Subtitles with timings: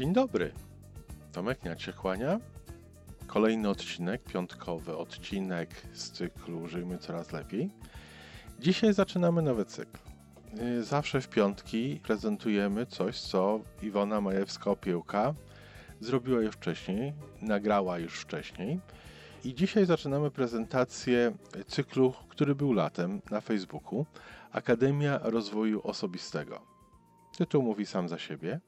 [0.00, 0.52] Dzień dobry.
[1.32, 2.40] Tomek Niak kłania.
[3.26, 7.70] Kolejny odcinek, piątkowy odcinek z cyklu Żyjmy Coraz Lepiej.
[8.60, 9.98] Dzisiaj zaczynamy nowy cykl.
[10.78, 15.34] Y, zawsze w piątki prezentujemy coś, co Iwona Majewska-Opiełka
[16.00, 17.12] zrobiła już wcześniej,
[17.42, 18.80] nagrała już wcześniej.
[19.44, 21.32] I dzisiaj zaczynamy prezentację
[21.66, 24.06] cyklu, który był latem na Facebooku
[24.52, 26.60] Akademia Rozwoju Osobistego.
[27.36, 28.60] Tytuł mówi sam za siebie.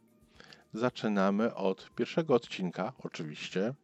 [0.72, 3.74] Zaczynamy od pierwszego odcinka, oczywiście.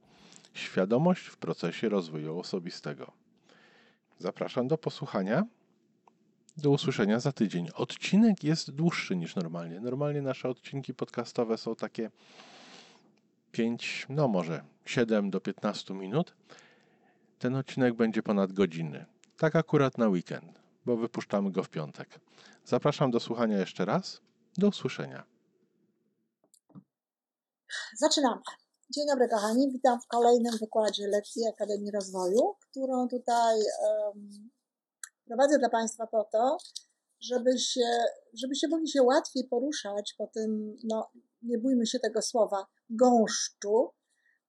[0.54, 3.12] Świadomość w procesie rozwoju osobistego.
[4.18, 5.46] Zapraszam do posłuchania.
[6.56, 7.68] Do usłyszenia za tydzień.
[7.74, 9.80] Odcinek jest dłuższy niż normalnie.
[9.80, 12.10] Normalnie nasze odcinki podcastowe są takie
[13.52, 16.34] 5, no może 7 do 15 minut.
[17.38, 19.06] Ten odcinek będzie ponad godziny.
[19.36, 22.20] Tak akurat na weekend, bo wypuszczamy go w piątek.
[22.64, 24.20] Zapraszam do słuchania jeszcze raz.
[24.56, 25.37] Do usłyszenia.
[27.96, 28.40] Zaczynamy.
[28.90, 34.50] Dzień dobry kochani, witam w kolejnym wykładzie lekcji Akademii Rozwoju, którą tutaj um,
[35.24, 36.56] prowadzę dla Państwa po to,
[37.20, 41.10] żeby się, żebyście mogli się łatwiej poruszać po tym, no
[41.42, 43.90] nie bójmy się tego słowa, gąszczu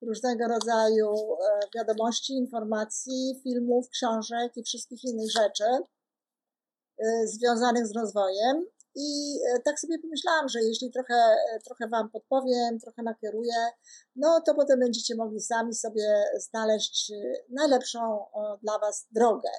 [0.01, 5.63] różnego rodzaju e, wiadomości, informacji, filmów, książek i wszystkich innych rzeczy
[6.97, 8.65] e, związanych z rozwojem.
[8.95, 13.53] I e, tak sobie pomyślałam, że jeśli trochę, trochę Wam podpowiem, trochę nakieruję,
[14.15, 17.11] no to potem będziecie mogli sami sobie znaleźć
[17.49, 18.25] najlepszą
[18.63, 19.49] dla Was drogę.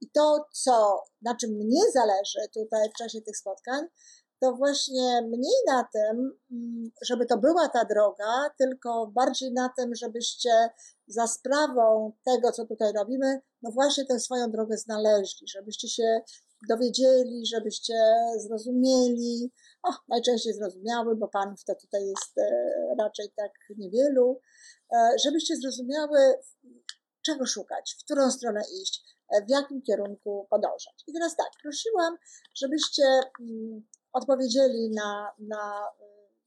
[0.00, 3.86] I to, co, na czym mnie zależy tutaj w czasie tych spotkań,
[4.40, 9.94] to właśnie mniej na tym, mm, żeby to była ta droga, tylko bardziej na tym,
[9.94, 10.70] żebyście
[11.06, 16.20] za sprawą tego, co tutaj robimy, no właśnie tę swoją drogę znaleźli, żebyście się
[16.68, 17.94] dowiedzieli, żebyście
[18.36, 22.50] zrozumieli, o, najczęściej zrozumiały, bo panów to tutaj jest e,
[22.98, 24.40] raczej tak niewielu,
[24.92, 26.18] e, żebyście zrozumiały,
[27.22, 31.04] czego szukać, w którą stronę iść, e, w jakim kierunku podążać.
[31.06, 32.16] I teraz tak, prosiłam,
[32.54, 33.04] żebyście
[33.40, 35.82] mm, odpowiedzieli na, na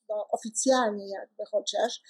[0.10, 2.02] no, oficjalnie jakby chociaż,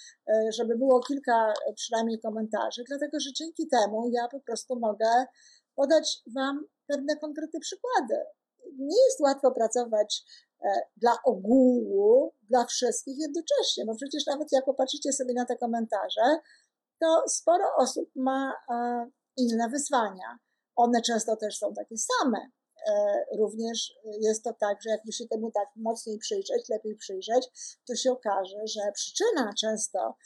[0.48, 5.26] żeby było kilka przynajmniej komentarzy, dlatego że dzięki temu ja po prostu mogę
[5.74, 8.14] podać Wam pewne konkretne przykłady.
[8.78, 10.24] Nie jest łatwo pracować
[10.62, 16.38] e, dla ogółu, dla wszystkich jednocześnie, bo przecież nawet jak popatrzycie sobie na te komentarze,
[17.00, 20.38] to sporo osób ma e, inne wyzwania.
[20.76, 22.38] One często też są takie same.
[22.88, 27.48] E, również jest to tak, że jakby się temu tak mocniej przyjrzeć, lepiej przyjrzeć,
[27.88, 30.16] to się okaże, że przyczyna często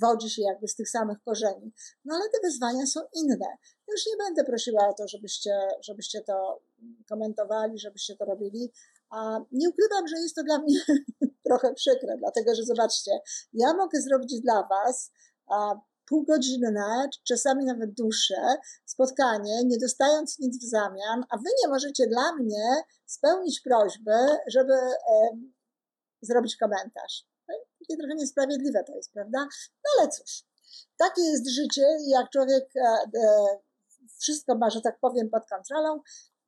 [0.00, 1.72] wodzi się jakby z tych samych korzeni.
[2.04, 3.56] No ale te wyzwania są inne.
[3.90, 6.62] Już nie będę prosiła o to, żebyście, żebyście to
[7.08, 8.72] komentowali, żebyście to robili.
[9.10, 10.80] A nie ukrywam, że jest to dla mnie
[11.46, 13.10] trochę przykre, dlatego że zobaczcie,
[13.52, 15.10] ja mogę zrobić dla Was
[16.08, 22.32] półgodzinne, czasami nawet dłuższe spotkanie, nie dostając nic w zamian, a wy nie możecie dla
[22.32, 24.16] mnie spełnić prośby,
[24.46, 25.38] żeby e,
[26.22, 27.24] zrobić komentarz.
[27.48, 29.38] No takie trochę niesprawiedliwe to jest, prawda?
[29.84, 30.44] No ale cóż,
[30.96, 32.80] takie jest życie jak człowiek e,
[33.20, 33.58] e,
[34.18, 36.00] wszystko ma, że tak powiem, pod kontrolą,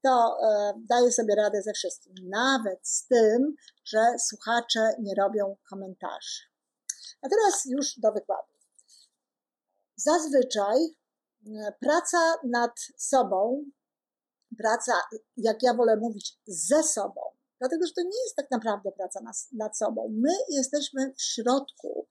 [0.03, 2.15] to e, daje sobie radę ze wszystkim.
[2.29, 3.55] Nawet z tym,
[3.85, 6.43] że słuchacze nie robią komentarzy.
[7.23, 8.53] A teraz już do wykładu.
[9.97, 13.65] Zazwyczaj e, praca nad sobą,
[14.59, 14.93] praca,
[15.37, 17.21] jak ja wolę mówić, ze sobą,
[17.59, 20.09] dlatego że to nie jest tak naprawdę praca nad, nad sobą.
[20.13, 22.07] My jesteśmy w środku,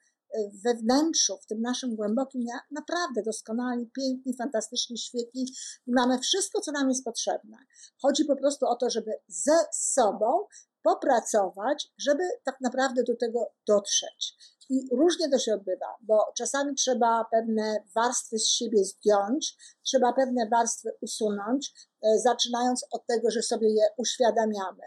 [0.63, 5.46] we wnętrzu, w tym naszym głębokim ja, naprawdę doskonali, piękni, fantastyczni, świetni
[5.87, 7.58] mamy wszystko, co nam jest potrzebne.
[8.02, 10.46] Chodzi po prostu o to, żeby ze sobą
[10.84, 14.35] popracować, żeby tak naprawdę do tego dotrzeć.
[14.70, 20.49] I różnie to się odbywa, bo czasami trzeba pewne warstwy z siebie zdjąć, trzeba pewne
[20.49, 24.84] warstwy usunąć, e, zaczynając od tego, że sobie je uświadamiamy.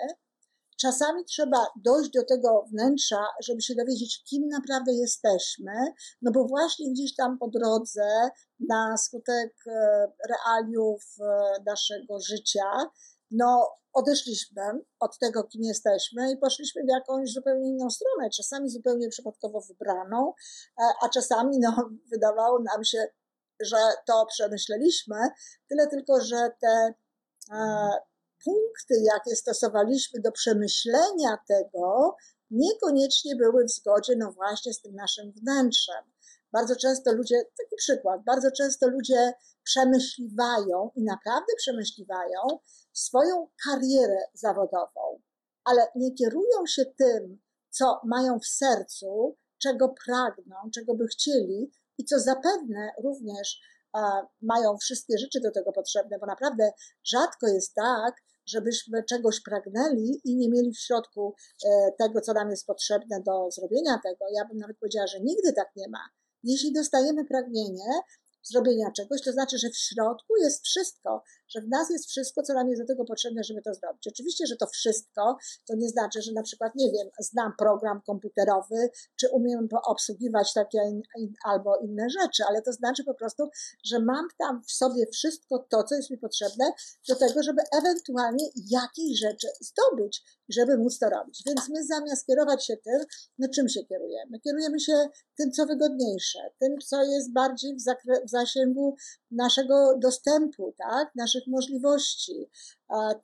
[0.82, 5.73] Czasami trzeba dojść do tego wnętrza, żeby się dowiedzieć, kim naprawdę jesteśmy,
[6.23, 8.31] no bo właśnie gdzieś tam po drodze,
[8.69, 12.90] na skutek e, realiów e, naszego życia,
[13.31, 14.62] no odeszliśmy
[15.00, 20.32] od tego, kim jesteśmy i poszliśmy w jakąś zupełnie inną stronę, czasami zupełnie przypadkowo wybraną,
[20.79, 23.06] e, a czasami no, wydawało nam się,
[23.61, 23.76] że
[24.06, 25.17] to przemyśleliśmy,
[25.69, 26.94] tyle tylko, że te
[28.44, 32.16] punkty, jakie stosowaliśmy do przemyślenia tego,
[32.50, 36.04] niekoniecznie były w zgodzie, no właśnie, z tym naszym wnętrzem.
[36.52, 42.40] Bardzo często ludzie, taki przykład, bardzo często ludzie przemyśliwają i naprawdę przemyśliwają
[42.92, 45.20] swoją karierę zawodową,
[45.64, 47.40] ale nie kierują się tym,
[47.70, 53.60] co mają w sercu, czego pragną, czego by chcieli i co zapewne również
[54.42, 56.72] mają wszystkie rzeczy do tego potrzebne, bo naprawdę
[57.04, 58.14] rzadko jest tak,
[58.46, 61.34] żebyśmy czegoś pragnęli i nie mieli w środku
[61.64, 64.24] e, tego, co nam jest potrzebne do zrobienia tego.
[64.34, 66.08] Ja bym nawet powiedziała, że nigdy tak nie ma.
[66.42, 67.84] Jeśli dostajemy pragnienie,
[68.42, 72.54] zrobienia czegoś, to znaczy, że w środku jest wszystko, że w nas jest wszystko, co
[72.54, 74.06] nam jest do tego potrzebne, żeby to zrobić.
[74.08, 75.36] Oczywiście, że to wszystko,
[75.66, 81.02] to nie znaczy, że na przykład, nie wiem, znam program komputerowy, czy umiem obsługiwać takie
[81.44, 83.48] albo inne rzeczy, ale to znaczy po prostu,
[83.84, 86.72] że mam tam w sobie wszystko to, co jest mi potrzebne
[87.08, 90.22] do tego, żeby ewentualnie jakieś rzeczy zdobyć,
[90.52, 91.43] żeby móc to robić.
[91.46, 93.00] Więc my zamiast kierować się tym,
[93.38, 94.40] no czym się kierujemy?
[94.40, 98.96] Kierujemy się tym, co wygodniejsze, tym, co jest bardziej w, zakre- w zasięgu
[99.31, 102.50] naszego dostępu, tak, naszych możliwości,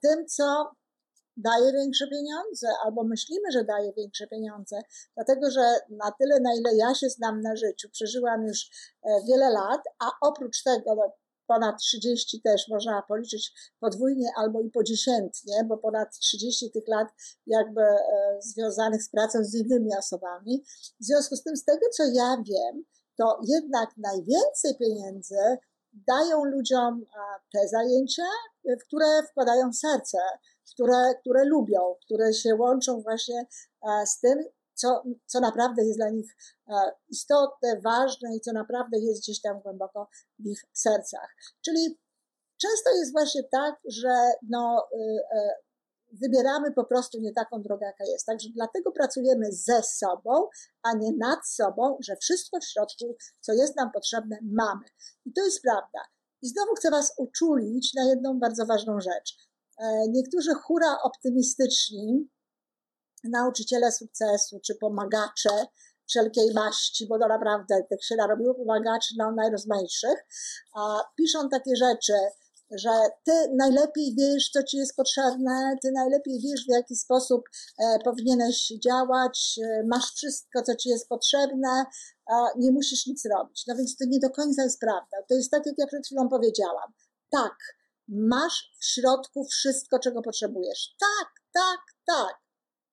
[0.02, 0.70] tym, co
[1.38, 4.76] daje większe pieniądze, albo myślimy, że daje większe pieniądze,
[5.14, 5.60] dlatego że
[5.90, 8.70] na tyle, na ile ja się znam na życiu, przeżyłam już
[9.02, 11.12] e, wiele lat, a oprócz tego no,
[11.48, 17.08] ponad 30 też można policzyć podwójnie albo i podziesiętnie, bo ponad 30 tych lat
[17.46, 20.64] jakby e, związanych z pracą z innymi osobami.
[21.00, 22.84] W związku z tym, z tego co ja wiem,
[23.18, 25.58] to jednak najwięcej pieniędzy
[25.92, 27.04] dają ludziom
[27.52, 28.28] te zajęcia,
[28.64, 30.18] w które wkładają serce,
[30.72, 33.46] które, które lubią, które się łączą właśnie
[34.06, 34.44] z tym,
[34.78, 36.36] co, co naprawdę jest dla nich
[37.08, 40.08] istotne, ważne i co naprawdę jest gdzieś tam głęboko
[40.38, 41.36] w ich sercach.
[41.64, 41.98] Czyli
[42.60, 45.68] często jest właśnie tak, że no, y, y,
[46.12, 48.26] wybieramy po prostu nie taką drogę, jaka jest.
[48.26, 50.48] Także dlatego pracujemy ze sobą,
[50.82, 54.84] a nie nad sobą, że wszystko w środku, co jest nam potrzebne, mamy.
[55.26, 55.98] I to jest prawda.
[56.42, 59.36] I znowu chcę Was uczulić na jedną bardzo ważną rzecz.
[59.78, 62.28] E, niektórzy hura optymistyczni,
[63.24, 65.66] nauczyciele sukcesu czy pomagacze
[66.08, 70.26] wszelkiej maści, bo to naprawdę tak się narobiło pomagaczy no, najrozmaitszych,
[71.16, 72.12] piszą takie rzeczy,
[72.70, 72.90] że
[73.24, 77.44] ty najlepiej wiesz, co ci jest potrzebne, ty najlepiej wiesz, w jaki sposób
[77.78, 81.84] e, powinieneś działać, e, masz wszystko, co ci jest potrzebne,
[82.56, 83.64] nie musisz nic robić.
[83.66, 85.16] No więc to nie do końca jest prawda.
[85.28, 86.92] To jest tak, jak ja przed chwilą powiedziałam.
[87.30, 87.56] Tak,
[88.08, 90.94] masz w środku wszystko, czego potrzebujesz.
[91.00, 92.47] Tak, tak, tak.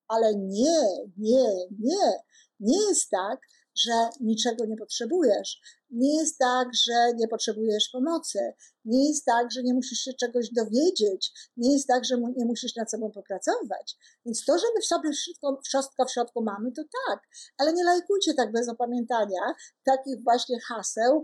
[0.07, 0.81] Ale nie,
[1.17, 1.47] nie,
[1.79, 2.13] nie.
[2.59, 3.39] Nie jest tak,
[3.75, 5.61] że niczego nie potrzebujesz.
[5.89, 8.53] Nie jest tak, że nie potrzebujesz pomocy.
[8.85, 11.31] Nie jest tak, że nie musisz się czegoś dowiedzieć.
[11.57, 13.95] Nie jest tak, że nie musisz nad sobą popracować.
[14.25, 17.19] Więc to, że my w sobie wszystko, wszystko w środku mamy, to tak.
[17.57, 19.55] Ale nie lajkujcie tak bez opamiętania
[19.85, 21.23] takich właśnie haseł,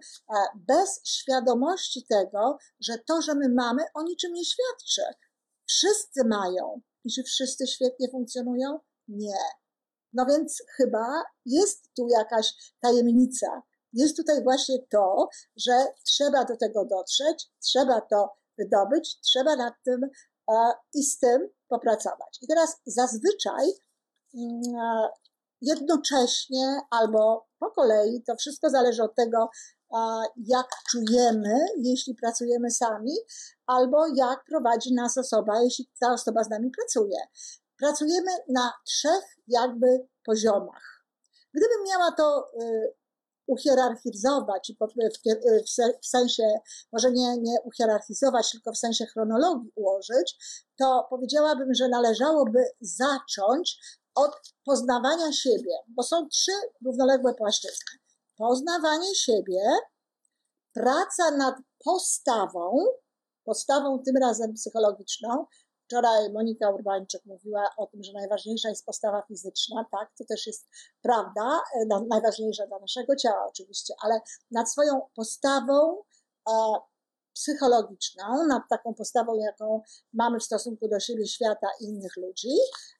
[0.55, 5.01] bez świadomości tego, że to, że my mamy, o niczym nie świadczy.
[5.67, 6.81] Wszyscy mają.
[7.03, 8.79] I czy wszyscy świetnie funkcjonują?
[9.07, 9.39] Nie.
[10.13, 13.61] No więc chyba jest tu jakaś tajemnica.
[13.93, 20.03] Jest tutaj właśnie to, że trzeba do tego dotrzeć, trzeba to wydobyć, trzeba nad tym
[20.51, 22.39] e, i z tym popracować.
[22.41, 23.65] I teraz zazwyczaj
[24.33, 25.09] mm, e,
[25.61, 29.49] jednocześnie albo po kolei, to wszystko zależy od tego,
[30.37, 33.13] jak czujemy, jeśli pracujemy sami,
[33.65, 37.17] albo jak prowadzi nas osoba, jeśli ta osoba z nami pracuje.
[37.77, 41.05] Pracujemy na trzech jakby poziomach.
[41.53, 42.93] Gdybym miała to y,
[43.47, 44.71] uhierarchizować,
[46.01, 46.43] w sensie,
[46.93, 50.37] może nie, nie uhierarchizować, tylko w sensie chronologii ułożyć,
[50.79, 53.79] to powiedziałabym, że należałoby zacząć
[54.15, 54.31] od
[54.65, 56.51] poznawania siebie, bo są trzy
[56.85, 58.00] równoległe płaszczyzny.
[58.41, 59.61] Poznawanie siebie,
[60.73, 61.55] praca nad
[61.85, 62.85] postawą,
[63.45, 65.45] postawą tym razem psychologiczną,
[65.85, 70.67] Wczoraj Monika Urbańczyk mówiła o tym, że najważniejsza jest postawa fizyczna, tak, to też jest
[71.01, 74.21] prawda, e, najważniejsza dla naszego ciała oczywiście, ale
[74.51, 76.03] nad swoją postawą
[76.49, 76.53] e,
[77.33, 79.81] psychologiczną, nad taką postawą, jaką
[80.13, 82.55] mamy w stosunku do siebie, świata i innych ludzi,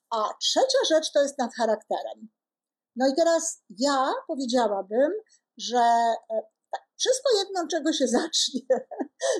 [0.09, 2.29] a trzecia rzecz to jest nad charakterem.
[2.95, 5.11] No i teraz ja powiedziałabym,
[5.57, 6.41] że e,
[6.97, 8.61] wszystko jedno, czego się zacznie,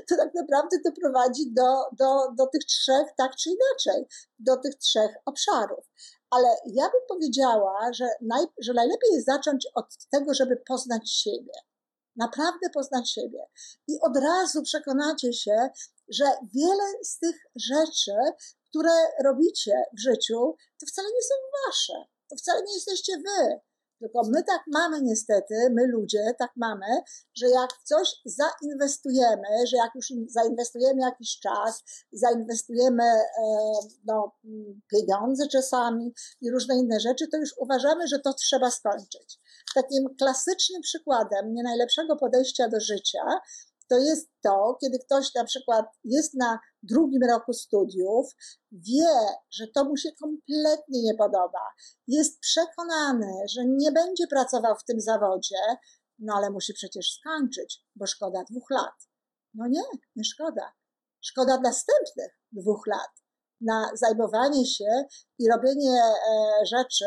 [0.10, 4.08] to tak naprawdę doprowadzi do, do, do tych trzech, tak czy inaczej,
[4.39, 5.86] do tych trzech obszarów.
[6.29, 11.53] Ale ja bym powiedziała, że, naj, że najlepiej jest zacząć od tego, żeby poznać siebie.
[12.15, 13.46] Naprawdę poznać siebie.
[13.88, 15.70] I od razu przekonacie się,
[16.10, 18.13] że wiele z tych rzeczy,
[18.71, 18.91] które
[19.23, 21.35] robicie w życiu, to wcale nie są
[21.65, 21.93] wasze.
[22.29, 23.59] To wcale nie jesteście wy
[24.01, 26.85] Tylko my tak mamy niestety, my ludzie tak mamy,
[27.35, 33.23] że jak coś zainwestujemy, że jak już zainwestujemy jakiś czas, zainwestujemy e,
[34.05, 34.31] no,
[34.91, 39.39] pieniądze czasami i różne inne rzeczy, to już uważamy, że to trzeba skończyć.
[39.75, 43.23] Takim klasycznym przykładem nie najlepszego podejścia do życia
[43.91, 48.27] to jest to, kiedy ktoś na przykład jest na drugim roku studiów,
[48.71, 49.15] wie,
[49.51, 51.65] że to mu się kompletnie nie podoba,
[52.07, 55.57] jest przekonany, że nie będzie pracował w tym zawodzie,
[56.19, 59.10] no ale musi przecież skończyć, bo szkoda dwóch lat.
[59.53, 59.83] No nie,
[60.15, 60.74] nie szkoda.
[61.21, 63.12] Szkoda następnych dwóch lat
[63.62, 65.05] na zajmowanie się
[65.39, 67.05] i robienie e, rzeczy,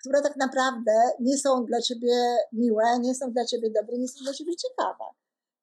[0.00, 4.24] które tak naprawdę nie są dla ciebie miłe, nie są dla ciebie dobre, nie są
[4.24, 5.21] dla ciebie ciekawe.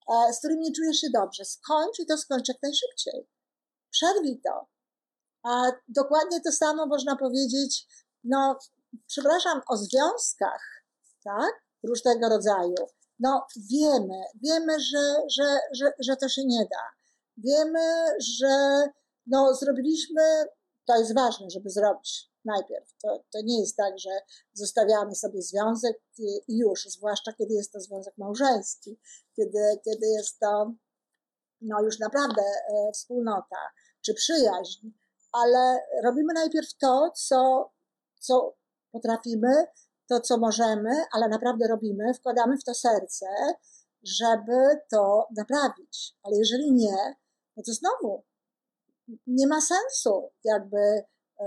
[0.10, 1.46] E, z którym nie czujesz się dobrze.
[1.46, 3.30] Skończ i to skończ jak najszybciej.
[3.92, 4.68] Przerwij to.
[5.44, 7.88] A dokładnie to samo można powiedzieć,
[8.24, 8.60] no,
[9.08, 10.84] przepraszam, o związkach,
[11.24, 11.64] tak?
[11.84, 12.76] Różnego rodzaju.
[13.20, 16.90] No, wiemy, wiemy, że, że, że, że to się nie da.
[17.38, 18.84] Wiemy, że
[19.28, 20.46] no, zrobiliśmy,
[20.86, 22.94] to jest ważne, żeby zrobić najpierw.
[23.02, 24.10] To, to nie jest tak, że
[24.54, 26.02] zostawiamy sobie związek
[26.48, 29.00] i już, zwłaszcza kiedy jest to związek małżeński,
[29.36, 30.74] kiedy, kiedy jest to
[31.62, 33.58] no już naprawdę e, wspólnota
[34.02, 34.90] czy przyjaźń,
[35.32, 37.72] ale robimy najpierw to, co,
[38.20, 38.56] co
[38.92, 39.66] potrafimy,
[40.08, 43.26] to, co możemy, ale naprawdę robimy, wkładamy w to serce,
[44.04, 46.18] żeby to naprawić.
[46.24, 47.16] Ale jeżeli nie,
[47.58, 48.24] no to znowu
[49.28, 51.04] nie ma sensu jakby
[51.40, 51.46] e,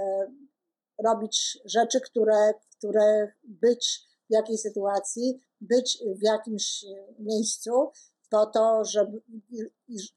[1.04, 6.84] robić rzeczy, które, które być w jakiej sytuacji, być w jakimś
[7.18, 7.90] miejscu,
[8.32, 9.22] po to, żeby,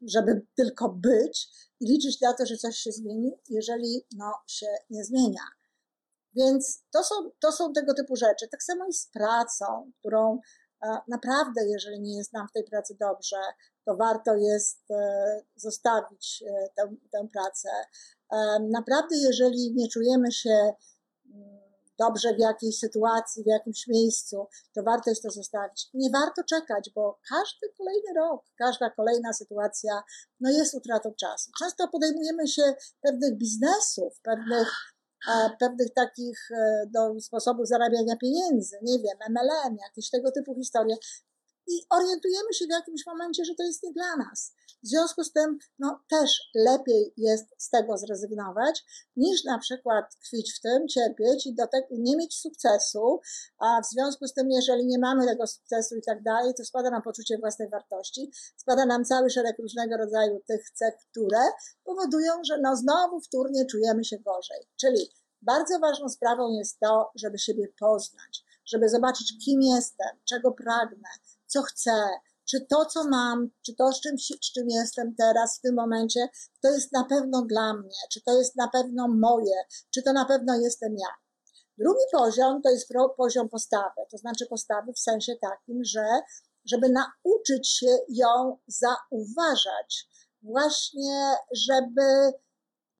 [0.02, 1.48] żeby tylko być
[1.80, 5.42] i liczyć na to, że coś się zmieni, jeżeli no, się nie zmienia.
[6.36, 8.48] Więc to są, to są tego typu rzeczy.
[8.52, 10.40] Tak samo jest z pracą, którą e,
[11.08, 13.38] naprawdę, jeżeli nie jest nam w tej pracy dobrze,
[13.86, 17.70] to warto jest e, zostawić e, tę, tę pracę.
[18.72, 20.74] Naprawdę, jeżeli nie czujemy się
[21.34, 21.66] mm,
[22.00, 25.90] dobrze w jakiejś sytuacji, w jakimś miejscu, to warto jest to zostawić.
[25.94, 30.04] Nie warto czekać, bo każdy kolejny rok, każda kolejna sytuacja
[30.40, 31.52] no jest utratą czasu.
[31.60, 34.95] Często podejmujemy się pewnych biznesów, pewnych, e,
[35.60, 40.96] pewnych takich e, do sposobów zarabiania pieniędzy, nie wiem, MLM, jakieś tego typu historie,
[41.68, 44.54] i orientujemy się w jakimś momencie, że to jest nie dla nas.
[44.84, 48.84] W związku z tym, no też lepiej jest z tego zrezygnować,
[49.16, 53.20] niż na przykład tkwić w tym, cierpieć i do tego nie mieć sukcesu,
[53.58, 56.90] a w związku z tym, jeżeli nie mamy tego sukcesu i tak dalej, to spada
[56.90, 61.42] nam poczucie własnej wartości, spada nam cały szereg różnego rodzaju tych cech, które
[61.84, 64.60] powodują, że no znowu wtórnie czujemy się gorzej.
[64.76, 65.10] Czyli
[65.42, 71.10] bardzo ważną sprawą jest to, żeby siebie poznać, żeby zobaczyć, kim jestem, czego pragnę,
[71.48, 72.10] co chcę,
[72.50, 76.30] czy to, co mam, czy to, z czym, z czym jestem teraz, w tym momencie,
[76.62, 79.56] to jest na pewno dla mnie, czy to jest na pewno moje,
[79.94, 81.08] czy to na pewno jestem ja.
[81.78, 86.06] Drugi poziom to jest poziom postawy, to znaczy postawy w sensie takim, że
[86.66, 90.10] żeby nauczyć się ją zauważać,
[90.42, 91.36] właśnie
[91.68, 92.34] żeby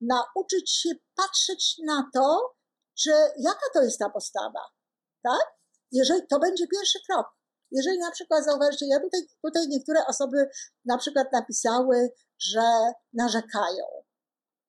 [0.00, 2.54] nauczyć się patrzeć na to,
[2.98, 4.60] czy jaka to jest ta postawa,
[5.22, 5.56] tak?
[5.92, 7.26] Jeżeli to będzie pierwszy krok,
[7.70, 10.48] jeżeli na przykład zauważycie, ja tutaj, tutaj niektóre osoby
[10.84, 13.84] na przykład napisały, że narzekają.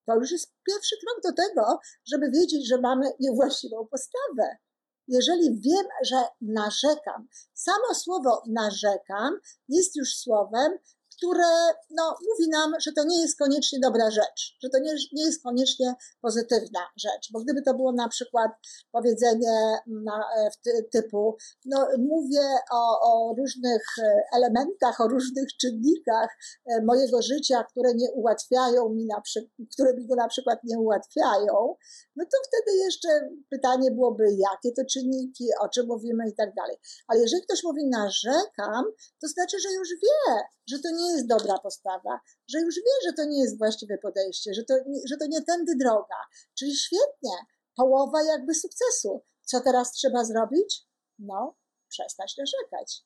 [0.07, 4.57] To już jest pierwszy krok do tego, żeby wiedzieć, że mamy niewłaściwą postawę.
[5.07, 10.77] Jeżeli wiem, że narzekam, samo słowo narzekam jest już słowem,
[11.17, 15.23] które no, mówi nam, że to nie jest koniecznie dobra rzecz, że to nie, nie
[15.23, 18.51] jest koniecznie pozytywna rzecz, bo gdyby to było na przykład
[18.91, 26.81] powiedzenie na, e, typu, no, mówię o, o różnych e, elementach, o różnych czynnikach e,
[26.81, 31.75] mojego życia, które nie ułatwiają mi, na przykład, które mi go na przykład nie ułatwiają,
[32.17, 33.07] no to wtedy jeszcze
[33.49, 36.77] pytanie byłoby, jakie to czynniki, o czym mówimy i tak dalej.
[37.07, 38.85] Ale jeżeli ktoś mówi narzekam,
[39.21, 43.13] to znaczy, że już wie, że to nie jest dobra postawa, że już wie, że
[43.13, 44.73] to nie jest właściwe podejście, że to,
[45.09, 46.19] że to nie tędy droga.
[46.59, 47.35] Czyli świetnie,
[47.75, 49.23] połowa jakby sukcesu.
[49.41, 50.87] Co teraz trzeba zrobić?
[51.19, 51.57] No,
[51.89, 53.03] przestać narzekać.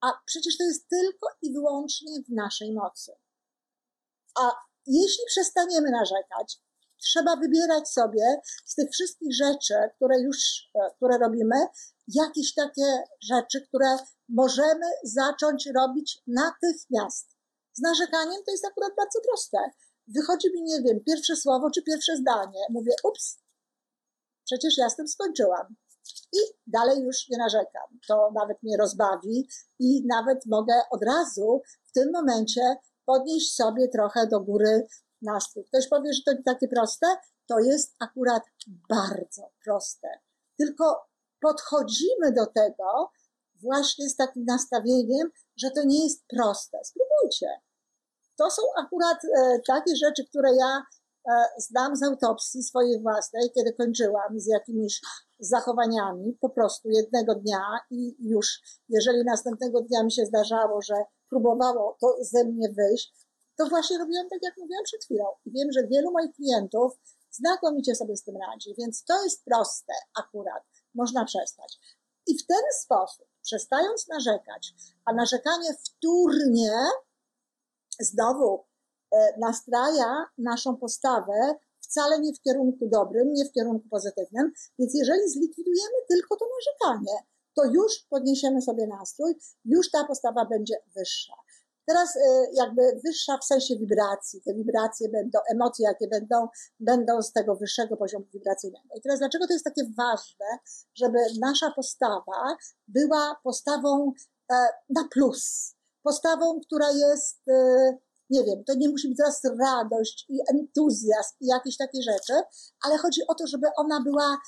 [0.00, 3.12] A przecież to jest tylko i wyłącznie w naszej mocy.
[4.40, 4.52] A
[4.86, 6.60] jeśli przestaniemy narzekać,
[7.02, 11.56] trzeba wybierać sobie z tych wszystkich rzeczy, które już, e, które robimy,
[12.08, 13.96] jakieś takie rzeczy, które
[14.28, 17.36] możemy zacząć robić natychmiast.
[17.72, 19.58] Z narzekaniem to jest akurat bardzo proste.
[20.06, 22.60] Wychodzi mi, nie wiem, pierwsze słowo czy pierwsze zdanie.
[22.70, 23.38] Mówię, ups,
[24.44, 25.76] przecież ja z tym skończyłam.
[26.32, 27.98] I dalej już nie narzekam.
[28.08, 29.48] To nawet mnie rozbawi
[29.78, 34.86] i nawet mogę od razu w tym momencie podnieść sobie trochę do góry
[35.22, 35.64] nastrój.
[35.64, 37.06] Ktoś powie, że to takie proste?
[37.46, 38.42] To jest akurat
[38.88, 40.08] bardzo proste.
[40.58, 41.06] Tylko
[41.40, 43.10] podchodzimy do tego
[43.62, 46.78] właśnie z takim nastawieniem, że to nie jest proste.
[46.84, 47.46] Spróbujcie.
[48.36, 50.82] To są akurat e, takie rzeczy, które ja
[51.28, 55.00] e, znam z autopsji swojej własnej, kiedy kończyłam z jakimiś
[55.38, 60.94] zachowaniami po prostu jednego dnia i już, jeżeli następnego dnia mi się zdarzało, że
[61.30, 63.25] próbowało to ze mnie wyjść,
[63.58, 65.24] to właśnie robiłam tak, jak mówiłam przed chwilą.
[65.44, 66.92] I wiem, że wielu moich klientów
[67.30, 70.62] znakomicie sobie z tym radzi, więc to jest proste akurat.
[70.94, 71.78] Można przestać.
[72.26, 76.72] I w ten sposób, przestając narzekać, a narzekanie wtórnie
[78.00, 78.64] znowu
[79.12, 84.52] e, nastraja naszą postawę wcale nie w kierunku dobrym, nie w kierunku pozytywnym.
[84.78, 87.18] Więc jeżeli zlikwidujemy tylko to narzekanie,
[87.54, 89.34] to już podniesiemy sobie nastrój,
[89.64, 91.32] już ta postawa będzie wyższa.
[91.86, 92.20] Teraz y,
[92.52, 94.42] jakby wyższa w sensie wibracji.
[94.42, 96.48] Te wibracje będą, emocje jakie będą,
[96.80, 98.88] będą z tego wyższego poziomu wibracyjnego.
[98.96, 100.46] I teraz dlaczego to jest takie ważne,
[100.94, 102.56] żeby nasza postawa
[102.88, 104.12] była postawą
[104.52, 104.54] e,
[104.90, 105.74] na plus.
[106.02, 107.98] Postawą, która jest, e,
[108.30, 112.42] nie wiem, to nie musi być teraz radość i entuzjazm i jakieś takie rzeczy,
[112.84, 114.38] ale chodzi o to, żeby ona była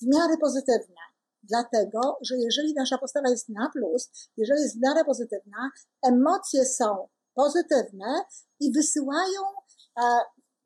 [0.00, 1.11] w miarę pozytywna.
[1.42, 5.70] Dlatego, że jeżeli nasza postawa jest na plus, jeżeli jest miarę pozytywna,
[6.02, 8.24] emocje są pozytywne
[8.60, 9.40] i wysyłają
[9.98, 10.02] e,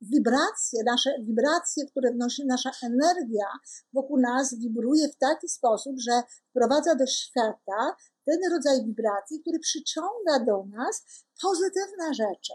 [0.00, 3.46] wibracje, nasze wibracje, które wnosi nasza energia
[3.92, 10.44] wokół nas, wibruje w taki sposób, że wprowadza do świata ten rodzaj wibracji, który przyciąga
[10.46, 11.04] do nas
[11.42, 12.52] pozytywne rzeczy.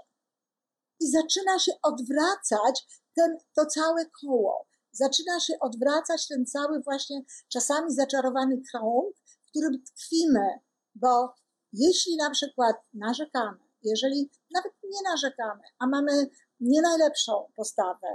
[0.99, 7.91] I zaczyna się odwracać ten, to całe koło zaczyna się odwracać ten cały właśnie czasami
[7.91, 10.47] zaczarowany krąg, w którym tkwimy,
[10.95, 11.33] bo
[11.73, 18.07] jeśli na przykład narzekamy, jeżeli nawet nie narzekamy, a mamy nie najlepszą postawę,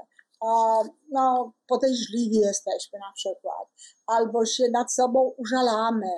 [1.11, 3.69] no, podejrzliwi jesteśmy na przykład,
[4.07, 6.11] albo się nad sobą użalamy,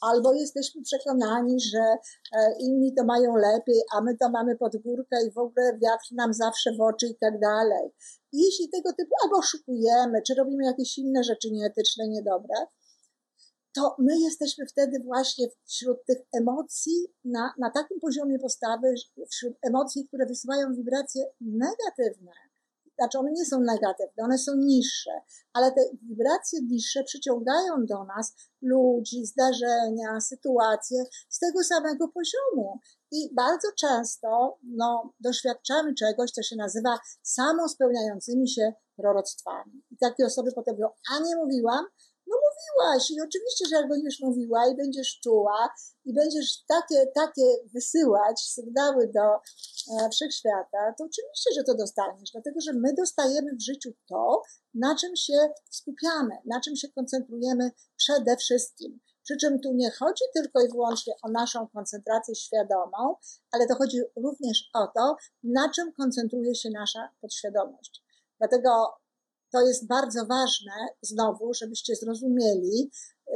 [0.00, 1.96] albo jesteśmy przekonani, że
[2.32, 6.06] e, inni to mają lepiej, a my to mamy pod górkę i w ogóle wiatr
[6.12, 7.90] nam zawsze w oczy i tak dalej.
[8.32, 12.54] Jeśli tego typu, albo oszukujemy, czy robimy jakieś inne rzeczy nieetyczne, niedobre,
[13.74, 18.94] to my jesteśmy wtedy właśnie wśród tych emocji, na, na takim poziomie postawy,
[19.30, 22.32] wśród emocji, które wysyłają wibracje negatywne
[22.98, 25.10] znaczy one nie są negatywne, one są niższe,
[25.52, 32.78] ale te wibracje niższe przyciągają do nas ludzi, zdarzenia, sytuacje z tego samego poziomu.
[33.10, 39.82] I bardzo często no, doświadczamy czegoś, co się nazywa samospełniającymi się proroctwami.
[39.90, 41.86] I takie osoby potem mówią, a nie mówiłam,
[42.32, 47.46] no mówiłaś i oczywiście, że jak będziesz mówiła i będziesz czuła i będziesz takie, takie
[47.74, 53.62] wysyłać sygnały do e, wszechświata, to oczywiście, że to dostaniesz, dlatego że my dostajemy w
[53.62, 54.42] życiu to,
[54.74, 59.00] na czym się skupiamy, na czym się koncentrujemy przede wszystkim.
[59.22, 63.16] Przy czym tu nie chodzi tylko i wyłącznie o naszą koncentrację świadomą,
[63.50, 68.02] ale to chodzi również o to, na czym koncentruje się nasza podświadomość.
[68.38, 69.01] Dlatego
[69.52, 72.90] to jest bardzo ważne, znowu, żebyście zrozumieli,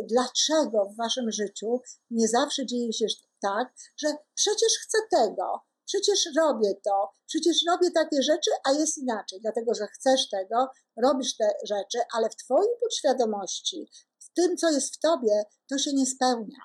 [0.04, 3.06] dlaczego w waszym życiu nie zawsze dzieje się
[3.40, 9.40] tak, że przecież chcę tego, przecież robię to, przecież robię takie rzeczy, a jest inaczej,
[9.40, 14.94] dlatego że chcesz tego, robisz te rzeczy, ale w twojej podświadomości, w tym, co jest
[14.94, 16.60] w tobie, to się nie spełnia.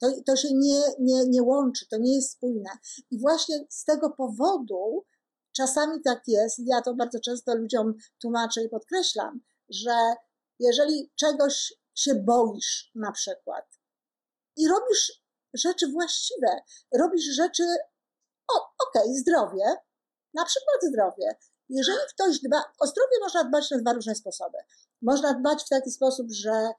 [0.00, 2.70] To, to się nie, nie, nie łączy, to nie jest spójne.
[3.10, 5.04] I właśnie z tego powodu
[5.56, 10.14] Czasami tak jest, ja to bardzo często ludziom tłumaczę i podkreślam, że
[10.58, 13.64] jeżeli czegoś się boisz na przykład
[14.56, 15.22] i robisz
[15.54, 16.60] rzeczy właściwe,
[16.98, 17.62] robisz rzeczy,
[18.88, 19.64] okej, okay, zdrowie,
[20.34, 21.38] na przykład zdrowie.
[21.68, 24.58] Jeżeli ktoś dba, o zdrowie można dbać na dwa różne sposoby.
[25.02, 26.70] Można dbać w taki sposób, że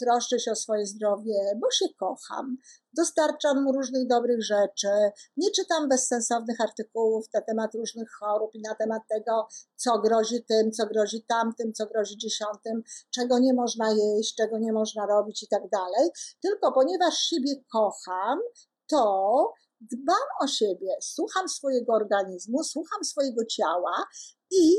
[0.00, 2.56] troszczę się o swoje zdrowie, bo się kocham,
[2.92, 4.88] dostarczam mu różnych dobrych rzeczy,
[5.36, 10.72] nie czytam bezsensownych artykułów na temat różnych chorób i na temat tego, co grozi tym,
[10.72, 15.48] co grozi tamtym, co grozi dziesiątym, czego nie można jeść, czego nie można robić i
[15.48, 16.10] tak dalej,
[16.42, 18.38] tylko ponieważ siebie kocham,
[18.86, 24.06] to dbam o siebie, słucham swojego organizmu, słucham swojego ciała
[24.50, 24.76] i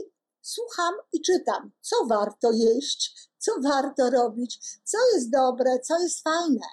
[0.50, 6.68] słucham i czytam, co warto jeść, co warto robić, co jest dobre, co jest fajne.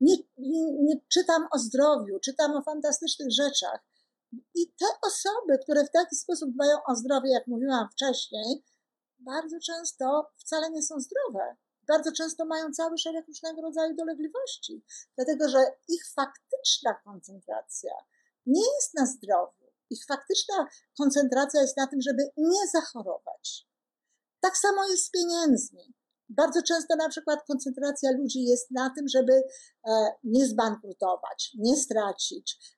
[0.00, 3.80] Nie, nie, nie czytam o zdrowiu, czytam o fantastycznych rzeczach.
[4.54, 8.64] I te osoby, które w taki sposób dbają o zdrowie, jak mówiłam wcześniej,
[9.18, 11.56] bardzo często wcale nie są zdrowe,
[11.88, 14.84] bardzo często mają cały szereg różnego rodzaju dolegliwości,
[15.16, 15.58] dlatego że
[15.88, 17.92] ich faktyczna koncentracja
[18.46, 19.65] nie jest na zdrowiu.
[19.90, 20.66] Ich faktyczna
[20.98, 23.66] koncentracja jest na tym, żeby nie zachorować.
[24.40, 25.94] Tak samo jest z pieniędzmi.
[26.28, 32.76] Bardzo często na przykład koncentracja ludzi jest na tym, żeby e, nie zbankrutować, nie stracić,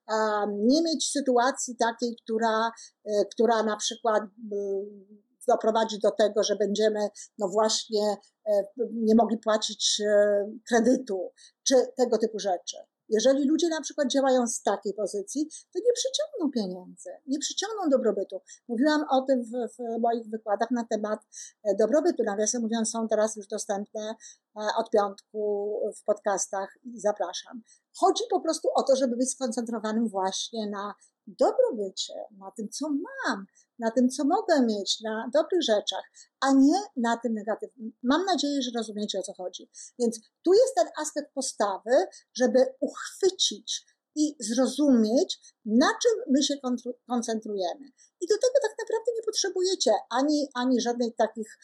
[0.48, 2.70] nie mieć sytuacji takiej, która,
[3.04, 4.22] e, która na przykład
[5.48, 8.16] doprowadzi do tego, że będziemy no właśnie
[8.46, 10.02] e, nie mogli płacić
[10.68, 12.76] kredytu, czy tego typu rzeczy.
[13.08, 18.40] Jeżeli ludzie na przykład działają z takiej pozycji, to nie przyciągną pieniędzy, nie przyciągną dobrobytu.
[18.68, 21.20] Mówiłam o tym w, w moich wykładach na temat
[21.64, 22.22] e, dobrobytu.
[22.24, 24.14] Nawiasem mówiąc, są teraz już dostępne
[24.56, 27.62] e, od piątku w podcastach i zapraszam.
[27.96, 30.94] Chodzi po prostu o to, żeby być skoncentrowanym właśnie na
[31.38, 33.46] dobrobycie, na tym, co mam,
[33.78, 36.02] na tym, co mogę mieć, na dobrych rzeczach,
[36.40, 37.92] a nie na tym negatywnym.
[38.02, 39.70] Mam nadzieję, że rozumiecie o co chodzi.
[39.98, 46.54] Więc tu jest ten aspekt postawy, żeby uchwycić i zrozumieć, na czym my się
[47.06, 47.86] koncentrujemy.
[48.20, 51.58] I do tego tak naprawdę nie potrzebujecie ani, ani żadnych takich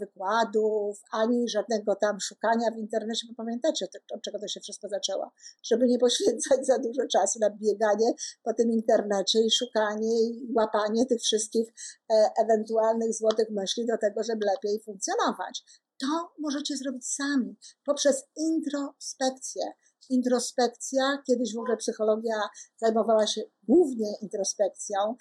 [0.00, 5.30] wykładów, ani żadnego tam szukania w internecie, bo pamiętacie, od czego to się wszystko zaczęło,
[5.62, 11.06] żeby nie poświęcać za dużo czasu na bieganie po tym internecie i szukanie i łapanie
[11.06, 11.72] tych wszystkich
[12.10, 15.64] e, ewentualnych złotych myśli do tego, żeby lepiej funkcjonować.
[16.00, 19.62] To możecie zrobić sami poprzez introspekcję
[20.10, 21.22] introspekcja.
[21.26, 22.34] Kiedyś w ogóle psychologia
[22.76, 25.16] zajmowała się głównie introspekcją.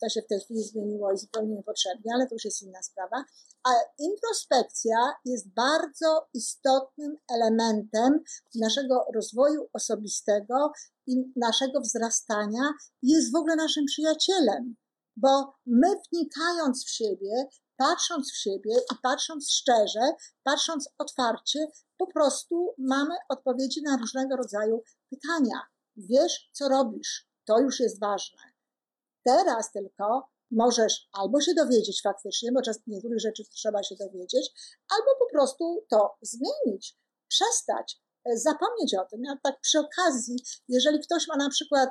[0.00, 3.24] To się w tej chwili zmieniło i zupełnie niepotrzebnie, ale to już jest inna sprawa.
[3.64, 8.20] A introspekcja jest bardzo istotnym elementem
[8.54, 10.72] naszego rozwoju osobistego
[11.06, 14.76] i naszego wzrastania jest w ogóle naszym przyjacielem.
[15.16, 20.00] Bo my wnikając w siebie, patrząc w siebie i patrząc szczerze,
[20.42, 21.66] patrząc otwarcie,
[21.98, 25.60] po prostu mamy odpowiedzi na różnego rodzaju pytania.
[25.96, 28.38] Wiesz, co robisz, to już jest ważne.
[29.24, 34.50] Teraz tylko możesz albo się dowiedzieć faktycznie, bo czas niektórych rzeczy trzeba się dowiedzieć,
[34.90, 39.24] albo po prostu to zmienić, przestać, e, zapomnieć o tym.
[39.24, 40.36] Ja tak przy okazji,
[40.68, 41.90] jeżeli ktoś ma na przykład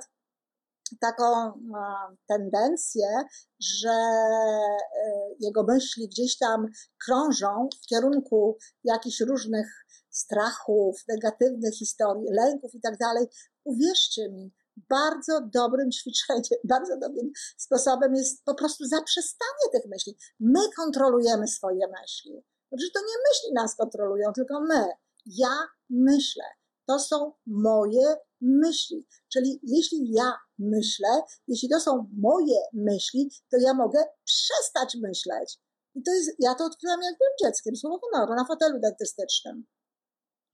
[0.99, 1.51] taką
[2.27, 3.07] tendencję,
[3.59, 4.81] że e,
[5.39, 6.67] jego myśli gdzieś tam
[7.05, 13.27] krążą w kierunku jakichś różnych strachów, negatywnych historii, lęków i tak dalej.
[13.63, 14.53] Uwierzcie mi,
[14.89, 16.43] bardzo dobrym ćwiczeniem,
[16.73, 20.17] bardzo dobrym sposobem jest po prostu zaprzestanie tych myśli.
[20.39, 22.43] My kontrolujemy swoje myśli.
[22.69, 24.85] Znaczy, to nie myśli nas kontrolują, tylko my.
[25.25, 26.43] Ja myślę.
[26.87, 29.07] To są moje myśli.
[29.33, 35.59] Czyli jeśli ja myślę, jeśli to są moje myśli, to ja mogę przestać myśleć.
[35.95, 39.65] I to jest, ja to odkryłam jak byłem dzieckiem, słowo honoru, na fotelu dentystycznym.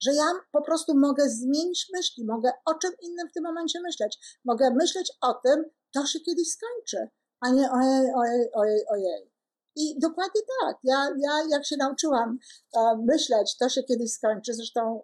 [0.02, 4.38] Że ja po prostu mogę zmienić myśli, mogę o czym innym w tym momencie myśleć.
[4.44, 5.64] Mogę myśleć o tym,
[5.94, 7.08] to się kiedyś skończy,
[7.40, 9.31] a nie ojej, ojej, ojej, ojej.
[9.76, 10.76] I dokładnie tak.
[10.84, 12.38] Ja, ja jak się nauczyłam
[12.76, 14.54] e, myśleć, to się kiedyś skończy.
[14.54, 15.02] Zresztą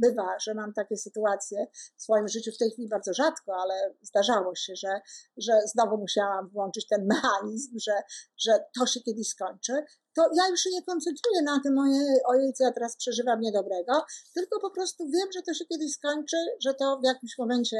[0.00, 4.54] bywa, że mam takie sytuacje w swoim życiu w tej chwili bardzo rzadko, ale zdarzało
[4.54, 5.00] się, że,
[5.36, 8.02] że znowu musiałam włączyć ten mechanizm, że,
[8.38, 9.72] że to się kiedyś skończy.
[10.16, 14.04] To ja już się nie koncentruję na tym, ojej, ojej, co ja teraz przeżywam niedobrego,
[14.34, 17.78] tylko po prostu wiem, że to się kiedyś skończy, że to w jakimś momencie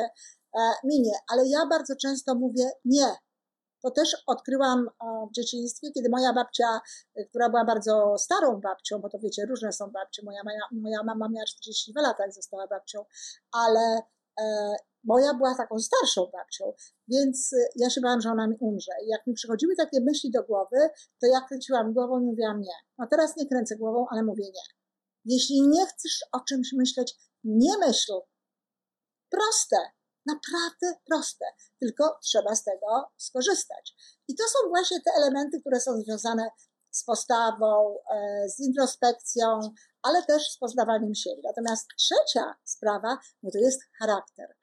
[0.54, 1.12] e, minie.
[1.32, 3.16] Ale ja bardzo często mówię nie
[3.82, 4.88] to też odkryłam
[5.30, 6.80] w dzieciństwie, kiedy moja babcia,
[7.18, 11.02] y, która była bardzo starą babcią, bo to wiecie, różne są babcie, moja, moja, moja
[11.02, 13.04] mama miała 42 lata, jak została babcią,
[13.52, 14.02] ale
[14.40, 16.72] e, moja była taką starszą babcią,
[17.08, 18.92] więc y, ja się bałam, że ona mi umrze.
[19.04, 20.90] I jak mi przychodziły takie myśli do głowy,
[21.20, 22.74] to ja kręciłam głową i mówiłam nie.
[22.98, 24.62] No teraz nie kręcę głową, ale mówię nie.
[25.24, 28.12] Jeśli nie chcesz o czymś myśleć, nie myśl.
[29.30, 29.76] Proste.
[30.26, 31.44] Naprawdę proste,
[31.80, 33.94] tylko trzeba z tego skorzystać.
[34.28, 36.50] I to są właśnie te elementy, które są związane
[36.90, 39.60] z postawą, e, z introspekcją,
[40.02, 41.42] ale też z poznawaniem siebie.
[41.44, 44.59] Natomiast trzecia sprawa, no to jest charakter.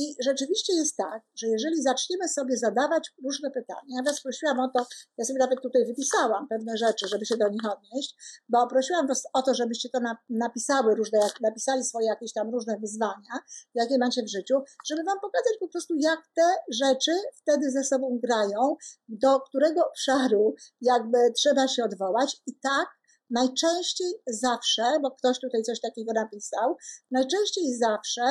[0.00, 4.68] I rzeczywiście jest tak, że jeżeli zaczniemy sobie zadawać różne pytania, ja Was prosiłam o
[4.68, 4.86] to,
[5.18, 8.16] ja sobie nawet tutaj wypisałam pewne rzeczy, żeby się do nich odnieść,
[8.48, 9.98] bo prosiłam Was o to, żebyście to
[10.30, 13.34] napisały różne, napisali swoje jakieś tam różne wyzwania,
[13.74, 14.54] jakie macie w życiu,
[14.90, 18.76] żeby Wam pokazać po prostu, jak te rzeczy wtedy ze sobą grają,
[19.08, 22.42] do którego obszaru jakby trzeba się odwołać.
[22.46, 22.88] I tak
[23.30, 26.76] najczęściej zawsze, bo ktoś tutaj coś takiego napisał,
[27.10, 28.22] najczęściej zawsze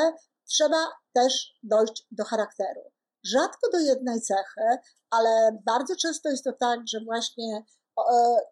[0.48, 2.82] trzeba też dojść do charakteru.
[3.24, 4.78] Rzadko do jednej cechy,
[5.10, 7.64] ale bardzo często jest to tak, że właśnie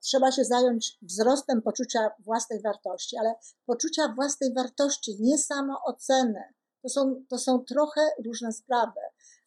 [0.02, 6.44] trzeba się zająć wzrostem poczucia własnej wartości, ale poczucia własnej wartości, nie samooceny.
[6.82, 9.00] To są, to są trochę różne sprawy.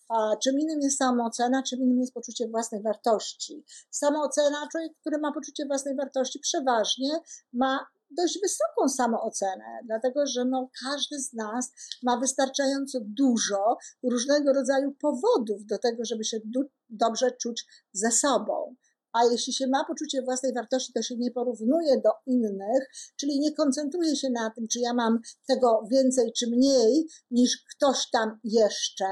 [0.09, 3.65] A czym innym jest samoocena, czym innym jest poczucie własnej wartości.
[3.91, 7.21] Samoocena, człowiek, który ma poczucie własnej wartości, przeważnie
[7.53, 14.93] ma dość wysoką samoocenę, dlatego że no, każdy z nas ma wystarczająco dużo różnego rodzaju
[14.93, 16.41] powodów do tego, żeby się
[16.89, 18.75] dobrze czuć ze sobą.
[19.13, 23.53] A jeśli się ma poczucie własnej wartości, to się nie porównuje do innych, czyli nie
[23.53, 29.07] koncentruje się na tym, czy ja mam tego więcej czy mniej niż ktoś tam jeszcze,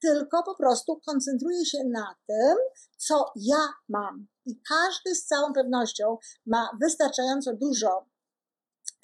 [0.00, 2.56] tylko po prostu koncentruje się na tym,
[2.96, 4.26] co ja mam.
[4.46, 6.16] I każdy z całą pewnością
[6.46, 8.06] ma wystarczająco dużo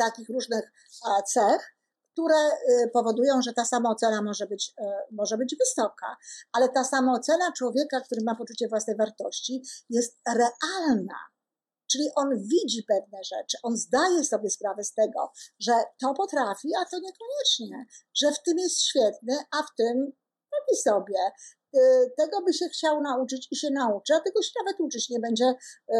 [0.00, 0.72] takich różnych
[1.26, 1.76] cech,
[2.12, 2.50] które
[2.84, 6.16] y, powodują, że ta samoocena może być, y, może być wysoka,
[6.52, 11.18] ale ta samoocena człowieka, który ma poczucie własnej wartości, jest realna.
[11.92, 16.84] Czyli on widzi pewne rzeczy, on zdaje sobie sprawę z tego, że to potrafi, a
[16.84, 20.12] to niekoniecznie, że w tym jest świetny, a w tym
[20.52, 21.18] robi sobie.
[21.74, 25.20] Y, tego by się chciał nauczyć i się nauczy, a tego się nawet uczyć nie
[25.20, 25.94] będzie, y,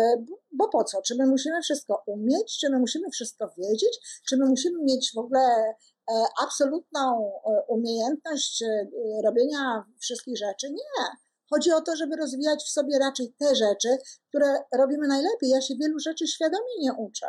[0.53, 1.03] bo po co?
[1.03, 2.59] Czy my musimy wszystko umieć?
[2.61, 4.23] Czy my musimy wszystko wiedzieć?
[4.29, 5.75] Czy my musimy mieć w ogóle
[6.11, 8.87] e, absolutną e, umiejętność e,
[9.25, 10.71] robienia wszystkich rzeczy?
[10.71, 11.07] Nie.
[11.51, 15.51] Chodzi o to, żeby rozwijać w sobie raczej te rzeczy, które robimy najlepiej.
[15.51, 17.27] Ja się wielu rzeczy świadomie nie uczę.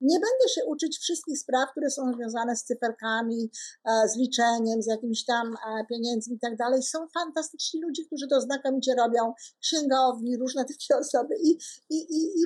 [0.00, 3.50] Nie będę się uczyć wszystkich spraw, które są związane z cyferkami,
[3.84, 6.82] e, z liczeniem, z jakimiś tam e, pieniędzmi i tak dalej.
[6.82, 11.50] Są fantastyczni ludzie, którzy to znakomicie robią, księgowi, różne takie osoby i,
[11.90, 12.44] i, i, i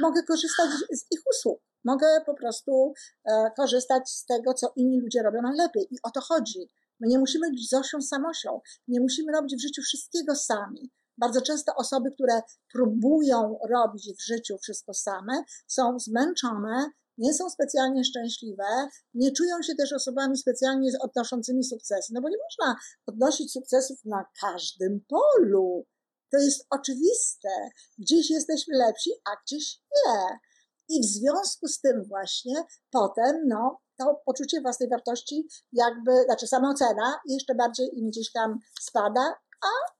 [0.00, 1.60] mogę korzystać z ich usług.
[1.84, 2.94] Mogę po prostu
[3.24, 5.88] e, korzystać z tego, co inni ludzie robią najlepiej.
[5.90, 6.68] I o to chodzi.
[7.00, 8.60] My nie musimy być Zosią Samosią.
[8.88, 10.90] Nie musimy robić w życiu wszystkiego sami.
[11.18, 18.04] Bardzo często osoby, które próbują robić w życiu wszystko same, są zmęczone, nie są specjalnie
[18.04, 24.04] szczęśliwe, nie czują się też osobami specjalnie odnoszącymi sukcesy, no bo nie można odnosić sukcesów
[24.04, 25.86] na każdym polu.
[26.32, 27.48] To jest oczywiste.
[27.98, 30.38] Gdzieś jesteśmy lepsi, a gdzieś nie.
[30.88, 32.54] I w związku z tym właśnie
[32.90, 39.34] potem, no, to poczucie własnej wartości jakby, znaczy samoocena jeszcze bardziej im gdzieś tam spada,
[39.62, 39.93] a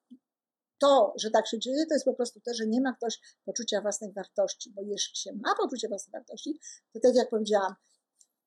[0.79, 3.81] to, że tak się dzieje, to jest po prostu to, że nie ma ktoś poczucia
[3.81, 6.59] własnej wartości, bo jeśli się ma poczucie własnej wartości,
[6.93, 7.75] to tak jak powiedziałam,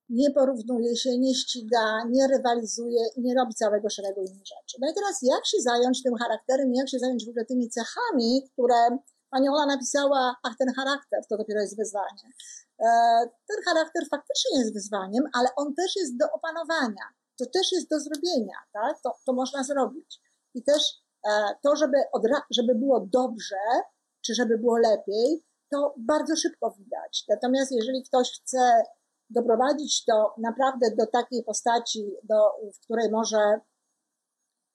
[0.09, 4.77] nie porównuje się, nie ściga, nie rywalizuje i nie robi całego szeregu innych rzeczy.
[4.81, 8.49] No i teraz jak się zająć tym charakterem, jak się zająć w ogóle tymi cechami,
[8.53, 8.97] które
[9.29, 12.25] pani Ola napisała, ach ten charakter, to dopiero jest wyzwanie.
[12.79, 12.85] E,
[13.47, 17.05] ten charakter faktycznie jest wyzwaniem, ale on też jest do opanowania.
[17.39, 19.01] To też jest do zrobienia, tak?
[19.03, 20.19] To, to można zrobić.
[20.53, 20.81] I też
[21.63, 21.97] to, żeby,
[22.51, 23.55] żeby było dobrze,
[24.25, 27.23] czy żeby było lepiej, to bardzo szybko widać.
[27.29, 28.83] Natomiast jeżeli ktoś chce
[29.29, 32.35] doprowadzić to naprawdę do takiej postaci, do,
[32.75, 33.59] w której może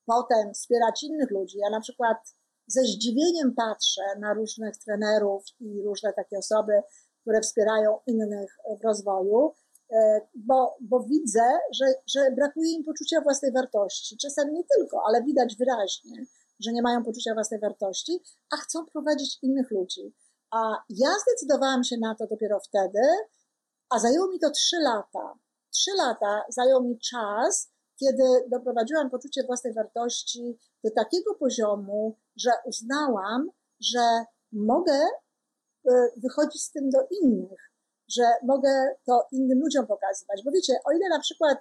[0.07, 2.19] potem wspierać innych ludzi, ja na przykład
[2.67, 6.83] ze zdziwieniem patrzę na różnych trenerów i różne takie osoby,
[7.21, 9.53] które wspierają innych w rozwoju, e,
[10.35, 14.17] bo, bo widzę, że, że brakuje im poczucia własnej wartości.
[14.17, 16.27] Czasami nie tylko, ale widać wyraźnie
[16.65, 20.15] że nie mają poczucia własnej wartości, a chcą prowadzić innych ludzi.
[20.51, 23.01] A ja zdecydowałam się na to dopiero wtedy,
[23.91, 25.35] a zajęło mi to trzy lata.
[25.71, 33.51] Trzy lata zajął mi czas, kiedy doprowadziłam poczucie własnej wartości do takiego poziomu, że uznałam,
[33.81, 37.72] że mogę e, wychodzić z tym do innych,
[38.13, 40.43] że mogę to innym ludziom pokazywać.
[40.45, 41.59] Bo wiecie, o ile na przykład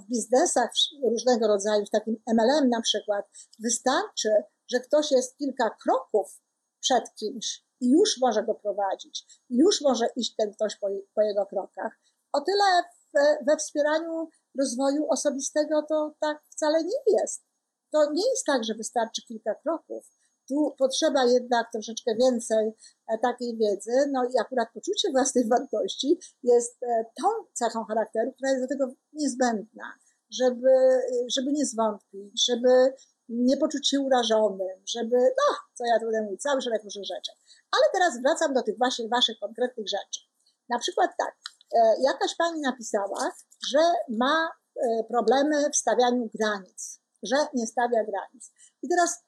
[0.00, 0.70] w biznesach
[1.10, 3.26] różnego rodzaju, w takim MLM na przykład,
[3.58, 4.30] wystarczy,
[4.70, 6.40] że ktoś jest kilka kroków
[6.80, 11.46] przed kimś i już może go prowadzić, już może iść ten ktoś po, po jego
[11.46, 12.00] krokach.
[12.32, 12.82] O tyle
[13.14, 17.44] we, we wspieraniu rozwoju osobistego to tak wcale nie jest.
[17.92, 20.15] To nie jest tak, że wystarczy kilka kroków.
[20.48, 22.72] Tu potrzeba jednak troszeczkę więcej
[23.08, 28.50] e, takiej wiedzy, no i akurat poczucie własnej wartości jest e, tą cechą charakteru, która
[28.50, 29.84] jest do tego niezbędna,
[30.30, 30.70] żeby,
[31.36, 32.94] żeby nie zwątpić, żeby
[33.28, 37.32] nie poczuć się urażonym, żeby, no, co ja tu będę mówić, cały szereg różnych rzeczy.
[37.72, 40.20] Ale teraz wracam do tych właśnie waszych konkretnych rzeczy.
[40.68, 41.36] Na przykład tak,
[41.76, 43.32] e, jakaś pani napisała,
[43.68, 43.78] że
[44.08, 44.50] ma
[45.08, 48.52] problemy w stawianiu granic, że nie stawia granic.
[48.82, 49.25] I teraz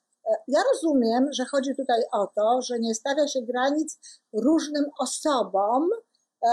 [0.49, 3.99] ja rozumiem, że chodzi tutaj o to, że nie stawia się granic
[4.33, 5.91] różnym osobom
[6.47, 6.49] e,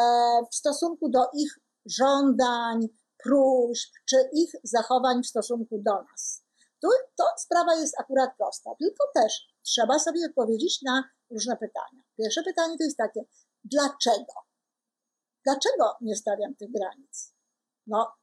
[0.52, 2.88] w stosunku do ich żądań,
[3.24, 6.44] próśb czy ich zachowań w stosunku do nas.
[6.82, 12.04] tu, to sprawa jest akurat prosta, tylko też trzeba sobie odpowiedzieć na różne pytania.
[12.18, 13.22] Pierwsze pytanie to jest takie,
[13.64, 14.34] dlaczego?
[15.46, 17.34] Dlaczego nie stawiam tych granic?
[17.88, 18.14] No,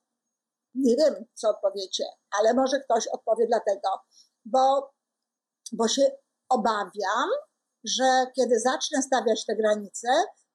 [0.74, 2.04] nie wiem, co odpowiecie,
[2.38, 3.88] ale może ktoś odpowie dlatego,
[4.44, 4.91] bo,
[5.72, 6.10] bo się
[6.48, 7.30] obawiam,
[7.84, 10.08] że kiedy zacznę stawiać te granice,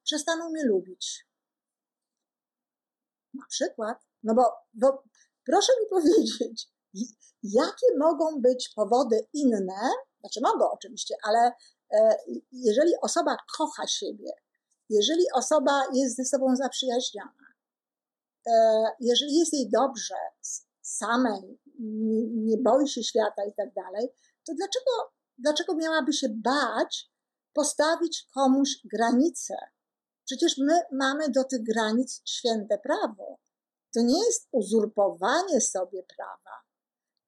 [0.03, 1.27] przestaną mnie lubić.
[3.33, 5.03] Na przykład, no bo, bo
[5.45, 6.67] proszę mi powiedzieć,
[7.43, 11.51] jakie mogą być powody inne, znaczy mogą oczywiście, ale
[11.91, 12.17] e,
[12.51, 14.31] jeżeli osoba kocha siebie,
[14.89, 17.47] jeżeli osoba jest ze sobą zaprzyjaźniona,
[18.47, 20.15] e, jeżeli jest jej dobrze
[20.81, 21.59] samej,
[22.35, 24.09] nie boi się świata i tak dalej,
[24.47, 27.11] to dlaczego, dlaczego miałaby się bać
[27.53, 29.55] postawić komuś granice?
[30.25, 33.39] Przecież my mamy do tych granic święte prawo.
[33.93, 36.57] To nie jest uzurpowanie sobie prawa.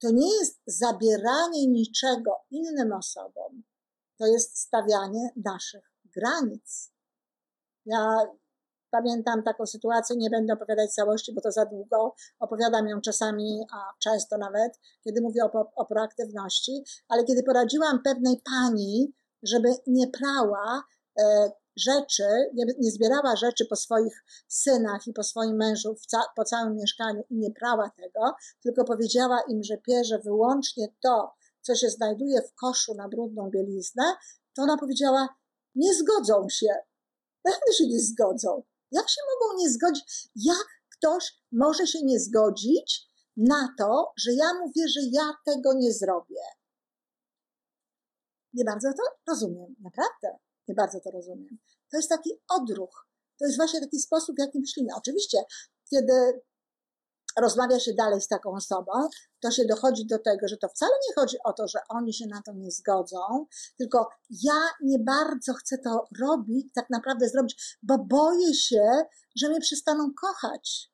[0.01, 3.63] To nie jest zabieranie niczego innym osobom.
[4.17, 6.91] To jest stawianie naszych granic.
[7.85, 8.17] Ja
[8.91, 12.15] pamiętam taką sytuację, nie będę opowiadać całości, bo to za długo.
[12.39, 18.41] Opowiadam ją czasami, a często nawet, kiedy mówię o, o proaktywności, ale kiedy poradziłam pewnej
[18.45, 20.83] pani, żeby nie prała
[21.19, 22.23] e, rzeczy,
[22.53, 27.23] nie, nie, zbierała rzeczy po swoich synach i po swoim mężu ca, po całym mieszkaniu
[27.29, 32.53] i nie prała tego, tylko powiedziała im, że pierze wyłącznie to, co się znajduje w
[32.53, 34.03] koszu na brudną bieliznę,
[34.55, 35.29] to ona powiedziała,
[35.75, 36.75] nie zgodzą się.
[37.43, 38.63] Pewnie się nie zgodzą.
[38.91, 40.29] Jak się mogą nie zgodzić?
[40.35, 45.93] Jak ktoś może się nie zgodzić na to, że ja mówię, że ja tego nie
[45.93, 46.43] zrobię?
[48.53, 51.57] Nie bardzo to rozumiem, naprawdę nie bardzo to rozumiem.
[51.91, 53.07] To jest taki odruch.
[53.39, 54.89] To jest właśnie taki sposób, w jaki myślimy.
[54.97, 55.37] Oczywiście,
[55.89, 56.41] kiedy
[57.37, 58.91] rozmawia się dalej z taką osobą,
[59.39, 62.25] to się dochodzi do tego, że to wcale nie chodzi o to, że oni się
[62.27, 63.45] na to nie zgodzą,
[63.77, 64.09] tylko
[64.43, 69.03] ja nie bardzo chcę to robić, tak naprawdę zrobić, bo boję się,
[69.35, 70.91] że mnie przestaną kochać.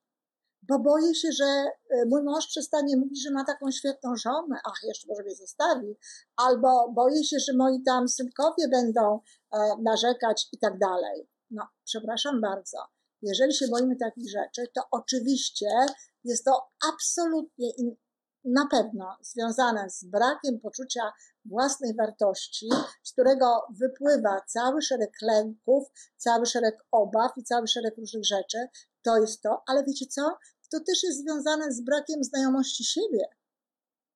[0.68, 4.80] Bo boję się, że e, mój mąż przestanie mówić, że ma taką świetną żonę, ach,
[4.84, 5.98] jeszcze może mnie zostawi,
[6.36, 9.20] albo boję się, że moi tam synkowie będą
[9.54, 11.30] e, narzekać i tak dalej.
[11.52, 12.78] No, przepraszam bardzo.
[13.26, 15.70] Jeżeli się boimy takich rzeczy, to oczywiście
[16.24, 17.72] jest to absolutnie
[18.44, 21.14] na pewno związane z brakiem poczucia
[21.46, 22.70] własnej wartości,
[23.04, 25.84] z którego wypływa cały szereg lęków,
[26.18, 28.58] cały szereg obaw i cały szereg różnych rzeczy.
[29.02, 30.38] To jest to, ale wiecie co?
[30.72, 33.26] To też jest związane z brakiem znajomości siebie.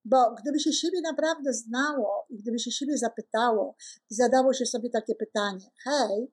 [0.06, 3.76] Bo gdyby się siebie naprawdę znało i gdyby się siebie zapytało
[4.10, 6.32] i zadało się sobie takie pytanie, hej,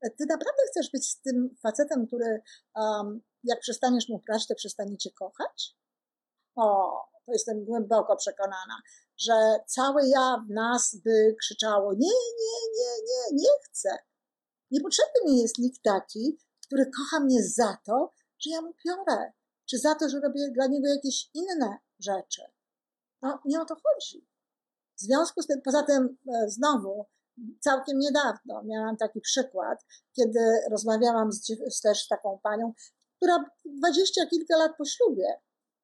[0.00, 2.40] ty naprawdę chcesz być z tym facetem, który
[2.74, 5.76] um, jak przestaniesz mu prać, to przestanie cię kochać?
[6.56, 6.92] O,
[7.26, 8.82] to jestem głęboko przekonana,
[9.18, 13.98] że całe ja w nas by krzyczało: Nie, nie, nie, nie, nie chcę.
[14.70, 19.32] Niepotrzebny mi jest nikt taki, który kocha mnie za to, że ja mu piorę,
[19.70, 22.42] czy za to, że robię dla niego jakieś inne rzeczy.
[23.22, 24.28] No, nie o to chodzi.
[24.96, 27.06] W związku z tym, poza tym, e, znowu,
[27.60, 32.72] całkiem niedawno miałam taki przykład, kiedy rozmawiałam z, z też taką panią,
[33.16, 35.26] która dwadzieścia kilka lat po ślubie.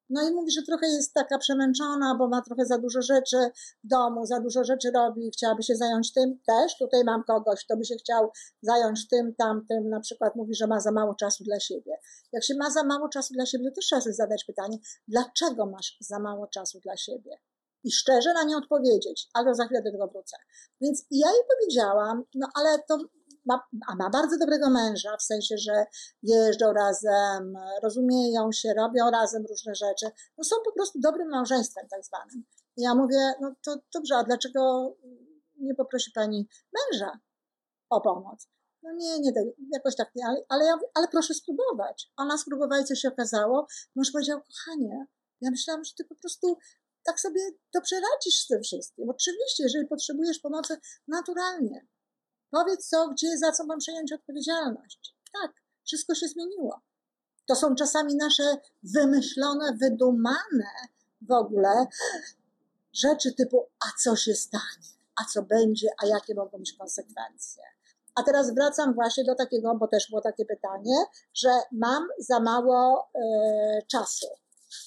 [0.09, 3.37] No i mówi, że trochę jest taka przemęczona, bo ma trochę za dużo rzeczy
[3.83, 6.77] w domu, za dużo rzeczy robi, chciałaby się zająć tym też.
[6.77, 9.89] Tutaj mam kogoś, kto by się chciał zająć tym, tamtym.
[9.89, 11.91] Na przykład mówi, że ma za mało czasu dla siebie.
[12.31, 15.65] Jak się ma za mało czasu dla siebie, to też trzeba sobie zadać pytanie, dlaczego
[15.65, 17.37] masz za mało czasu dla siebie?
[17.83, 20.37] I szczerze na nie odpowiedzieć, ale za chwilę do tego wrócę.
[20.81, 22.97] Więc ja jej powiedziałam, no ale to
[23.45, 25.85] ma, a ma bardzo dobrego męża, w sensie, że
[26.23, 30.05] jeżdżą razem, rozumieją się, robią razem różne rzeczy.
[30.37, 32.45] No są po prostu dobrym małżeństwem tak zwanym.
[32.77, 34.93] I ja mówię, no to dobrze, a dlaczego
[35.57, 37.19] nie poprosi pani męża
[37.89, 38.47] o pomoc?
[38.83, 39.31] No nie, nie,
[39.71, 42.11] jakoś tak nie, ale, ale, ja, ale proszę spróbować.
[42.17, 43.67] Ona spróbowała i co się okazało?
[43.95, 45.05] Mąż powiedział, kochanie,
[45.41, 46.57] ja myślałam, że ty po prostu
[47.03, 47.41] tak sobie
[47.73, 49.09] dobrze radzisz z tym wszystkim.
[49.09, 50.77] Oczywiście, jeżeli potrzebujesz pomocy,
[51.07, 51.87] naturalnie.
[52.49, 55.15] Powiedz co, gdzie, za co mam przejąć odpowiedzialność.
[55.41, 55.51] Tak,
[55.83, 56.81] wszystko się zmieniło.
[57.47, 60.71] To są czasami nasze wymyślone, wydumane
[61.21, 61.87] w ogóle
[62.93, 64.87] rzeczy typu, a co się stanie,
[65.21, 67.63] a co będzie, a jakie mogą być konsekwencje.
[68.15, 70.95] A teraz wracam właśnie do takiego, bo też było takie pytanie,
[71.33, 74.27] że mam za mało y, czasu.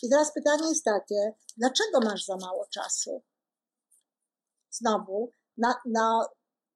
[0.03, 3.23] I teraz pytanie jest takie, dlaczego masz za mało czasu?
[4.71, 6.27] Znowu, na, na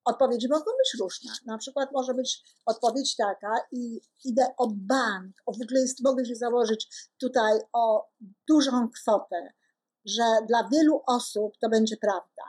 [0.04, 1.32] odpowiedzi mogą być różne.
[1.46, 6.24] Na przykład może być odpowiedź taka i idę o bank, o w ogóle jest, mogę
[6.24, 8.08] się założyć tutaj o
[8.48, 9.52] dużą kwotę
[10.04, 12.42] że dla wielu osób to będzie prawda,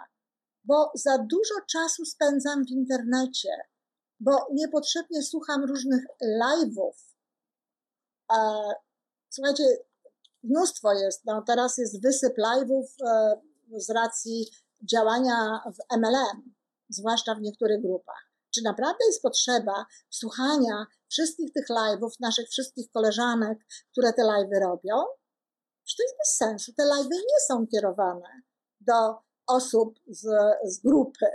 [0.64, 3.50] bo za dużo czasu spędzam w internecie,
[4.20, 7.16] bo niepotrzebnie słucham różnych live'ów.
[9.30, 9.64] Słuchajcie,
[10.44, 13.42] mnóstwo jest, no teraz jest wysyp live'ów e,
[13.78, 14.48] z racji
[14.92, 16.54] działania w MLM,
[16.90, 18.32] zwłaszcza w niektórych grupach.
[18.56, 23.60] Czy naprawdę jest potrzeba słuchania wszystkich tych live'ów, naszych wszystkich koleżanek,
[23.92, 24.96] które te live'y robią?
[25.88, 26.74] Czy to jest bez sensu.
[26.74, 28.42] Te live'y nie są kierowane
[28.82, 29.18] do
[29.48, 30.28] osób z,
[30.64, 31.26] z grupy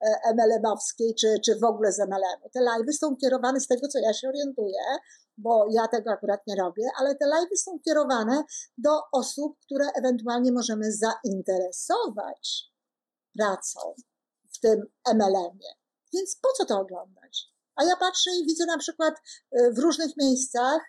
[0.00, 2.48] e, MLM-owskiej, czy, czy w ogóle z MLM-u.
[2.48, 4.80] Te live'y są kierowane z tego, co ja się orientuję,
[5.36, 8.44] bo ja tego akurat nie robię, ale te live'y są kierowane
[8.78, 12.72] do osób, które ewentualnie możemy zainteresować
[13.38, 13.80] pracą
[14.52, 14.82] w tym
[15.14, 15.74] MLM-ie.
[16.12, 17.54] Więc po co to oglądać?
[17.76, 19.14] A ja patrzę i widzę na przykład
[19.52, 20.82] e, w różnych miejscach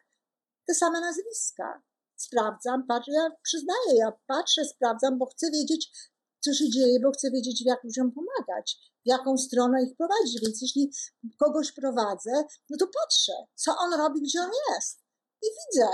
[0.68, 1.82] te same nazwiska.
[2.16, 6.12] Sprawdzam, patrzę, ja przyznaję, ja patrzę, sprawdzam, bo chcę wiedzieć,
[6.46, 10.41] co się dzieje, bo chcę wiedzieć, jak ludziom pomagać, w jaką stronę ich prowadzić.
[10.41, 10.91] Więc jeśli
[11.39, 15.00] kogoś prowadzę, no to patrzę, co on robi, gdzie on jest.
[15.43, 15.88] I widzę,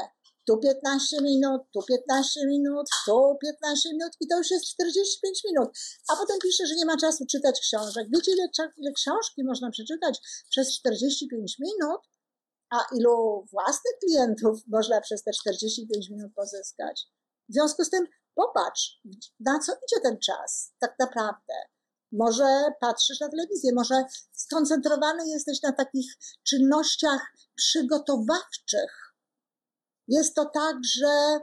[0.47, 5.69] tu 15 minut, tu 15 minut, tu 15 minut i to już jest 45 minut.
[6.09, 8.07] A potem pisze, że nie ma czasu czytać książek.
[8.13, 8.47] Wiecie, ile,
[8.77, 12.01] ile książki można przeczytać przez 45 minut?
[12.69, 17.07] A ilu własnych klientów można przez te 45 minut pozyskać?
[17.49, 19.01] W związku z tym popatrz,
[19.39, 21.53] na co idzie ten czas tak naprawdę.
[22.11, 29.11] Może patrzysz na telewizję, może skoncentrowany jesteś na takich czynnościach przygotowawczych,
[30.07, 31.39] jest to tak, że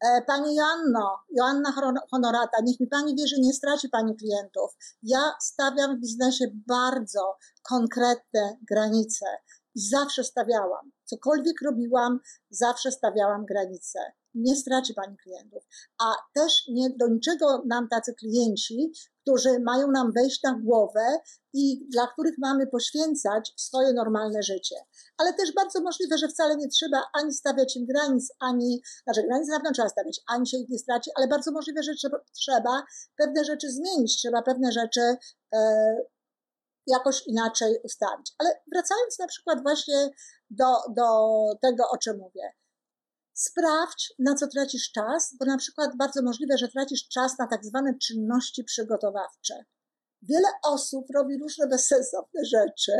[0.00, 1.72] e, Pani Joanno, Joanna
[2.10, 4.70] Honorata, niech mi Pani wierzy, nie straci Pani klientów.
[5.02, 9.26] Ja stawiam w biznesie bardzo konkretne granice
[9.74, 10.90] i zawsze stawiałam.
[11.12, 13.98] Cokolwiek robiłam, zawsze stawiałam granice.
[14.34, 15.62] Nie straci Pani klientów.
[16.02, 18.92] A też nie, do niczego nam tacy klienci,
[19.22, 21.18] którzy mają nam wejść na głowę
[21.52, 24.76] i dla których mamy poświęcać swoje normalne życie.
[25.18, 29.48] Ale też bardzo możliwe, że wcale nie trzeba ani stawiać im granic, ani, znaczy granic
[29.48, 32.82] na pewno trzeba stawiać, ani się ich nie straci, ale bardzo możliwe, że trzeba, trzeba
[33.16, 35.16] pewne rzeczy zmienić, trzeba pewne rzeczy
[35.54, 35.96] e,
[36.86, 38.32] jakoś inaczej ustawić.
[38.38, 40.10] Ale wracając na przykład właśnie
[40.50, 41.06] do, do
[41.62, 42.52] tego, o czym mówię.
[43.34, 47.64] Sprawdź, na co tracisz czas, bo na przykład bardzo możliwe, że tracisz czas na tak
[47.64, 49.64] zwane czynności przygotowawcze.
[50.22, 52.92] Wiele osób robi różne bezsensowne rzeczy,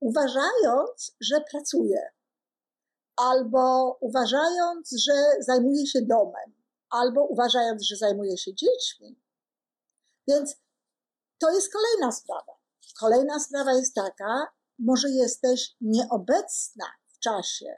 [0.00, 2.10] uważając, że pracuje,
[3.16, 6.54] albo uważając, że zajmuje się domem,
[6.90, 9.20] albo uważając, że zajmuje się dziećmi.
[10.28, 10.56] Więc
[11.38, 12.59] to jest kolejna sprawa.
[13.00, 14.46] Kolejna sprawa jest taka,
[14.78, 17.76] może jesteś nieobecna w czasie,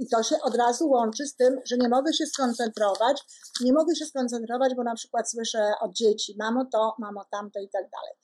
[0.00, 3.22] i to się od razu łączy z tym, że nie mogę się skoncentrować,
[3.60, 7.68] nie mogę się skoncentrować, bo na przykład słyszę od dzieci, mamo to, mamo tamto i
[7.68, 8.14] tak dalej.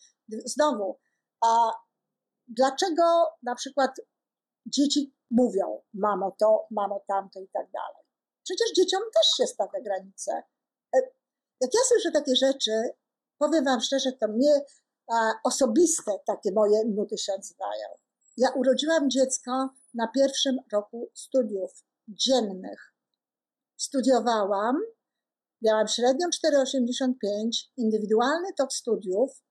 [0.45, 0.99] Znowu,
[1.45, 1.73] a
[2.49, 3.03] dlaczego
[3.43, 3.91] na przykład
[4.67, 8.05] dzieci mówią, mamo to, mamo tamto i tak dalej?
[8.45, 10.33] Przecież dzieciom też się stawia granice.
[10.97, 10.99] E,
[11.61, 12.91] jak ja słyszę takie rzeczy,
[13.39, 14.61] powiem Wam szczerze, to mnie
[15.45, 17.89] osobiste takie moje nuty się odzywają.
[18.37, 22.95] Ja urodziłam dziecko na pierwszym roku studiów dziennych.
[23.77, 24.77] Studiowałam,
[25.63, 27.15] miałam średnią 4,85,
[27.77, 29.43] indywidualny tok studiów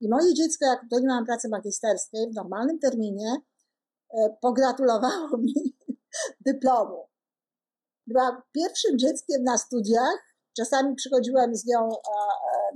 [0.00, 3.36] i moje dziecko, jak podjęłam pracę magisterskiej w normalnym terminie,
[4.10, 5.76] e, pogratulowało mi
[6.40, 7.08] dyplomu.
[8.06, 11.88] Byłam pierwszym dzieckiem na studiach, czasami przychodziłam z nią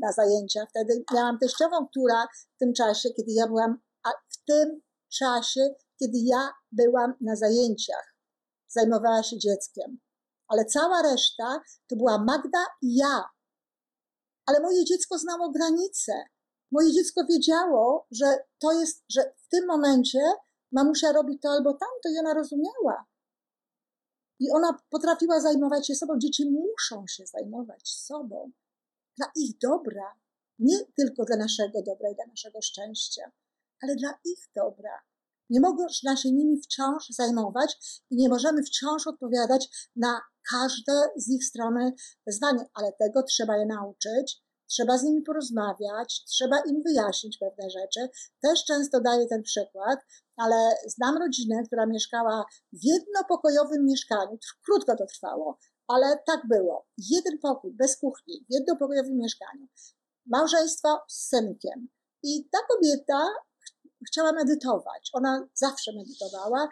[0.00, 0.66] na zajęcia.
[0.70, 4.80] Wtedy miałam teściową, która w tym czasie, kiedy ja byłam, a w tym
[5.18, 8.14] czasie kiedy ja byłam na zajęciach,
[8.68, 9.98] zajmowała się dzieckiem.
[10.48, 13.24] Ale cała reszta to była Magda i ja.
[14.46, 16.12] Ale moje dziecko znało granice.
[16.72, 20.20] Moje dziecko wiedziało, że to jest, że w tym momencie
[20.72, 23.04] mamusia robi to albo tamto i ona rozumiała.
[24.38, 26.18] I ona potrafiła zajmować się sobą.
[26.18, 28.50] Dzieci muszą się zajmować sobą
[29.16, 30.14] dla ich dobra.
[30.58, 33.32] Nie tylko dla naszego dobra i dla naszego szczęścia,
[33.82, 35.02] ale dla ich dobra.
[35.50, 40.20] Nie można się nimi wciąż zajmować i nie możemy wciąż odpowiadać na
[40.50, 41.92] każde z ich strony
[42.26, 48.08] wyzwanie, ale tego trzeba je nauczyć, trzeba z nimi porozmawiać, trzeba im wyjaśnić pewne rzeczy.
[48.42, 50.00] Też często daję ten przykład,
[50.36, 54.38] ale znam rodzinę, która mieszkała w jednopokojowym mieszkaniu.
[54.64, 55.58] Krótko to trwało,
[55.88, 56.86] ale tak było.
[56.98, 59.66] Jeden pokój, bez kuchni, w jednopokojowym mieszkaniu.
[60.26, 61.88] Małżeństwo z synkiem.
[62.22, 63.28] I ta kobieta
[64.06, 65.10] chciała medytować.
[65.12, 66.68] Ona zawsze medytowała,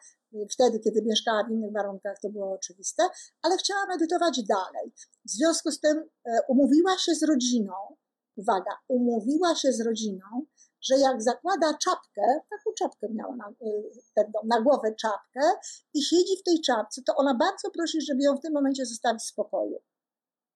[0.50, 3.02] Wtedy, kiedy mieszkała w innych warunkach, to było oczywiste,
[3.42, 4.92] ale chciała medytować dalej.
[5.24, 7.72] W związku z tym e, umówiła się z rodziną,
[8.36, 10.26] uwaga, umówiła się z rodziną,
[10.82, 13.48] że jak zakłada czapkę, taką czapkę miała na,
[14.16, 15.40] e, na głowę czapkę
[15.94, 19.22] i siedzi w tej czapce, to ona bardzo prosi, żeby ją w tym momencie zostawić
[19.22, 19.78] w spokoju.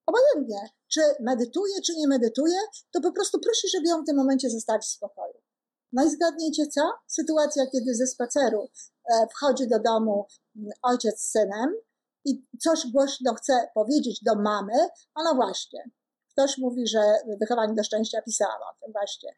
[0.06, 2.58] Obojętnie, czy medytuje, czy nie medytuje,
[2.90, 5.34] to po prostu prosi, żeby ją w tym momencie zostawić w spokoju.
[5.92, 6.92] No i zgadnijcie co?
[7.06, 8.68] Sytuacja, kiedy ze spaceru
[9.30, 11.74] wchodzi do domu mm, ojciec z synem
[12.24, 15.84] i coś głośno chce powiedzieć do mamy, a no właśnie,
[16.32, 17.00] ktoś mówi, że
[17.40, 19.30] wychowanie do szczęścia pisała o tym właśnie.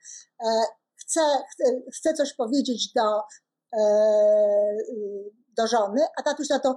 [0.45, 0.65] E,
[0.95, 1.21] chce,
[1.53, 1.65] chce,
[1.95, 3.23] chce coś powiedzieć do,
[3.77, 3.81] e,
[5.57, 6.77] do żony, a tatuś na to,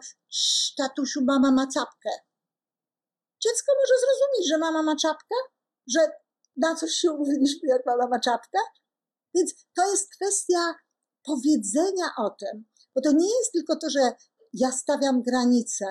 [0.78, 2.10] tatusiu, mama ma czapkę.
[3.44, 5.36] Dziecko może zrozumieć, że mama ma czapkę,
[5.88, 6.00] że
[6.58, 8.60] na coś się umówiliśmy, jak mama ma czapkę,
[9.36, 10.76] więc to jest kwestia
[11.24, 12.66] powiedzenia o tym,
[12.96, 14.12] bo to nie jest tylko to, że
[14.54, 15.86] ja stawiam granice,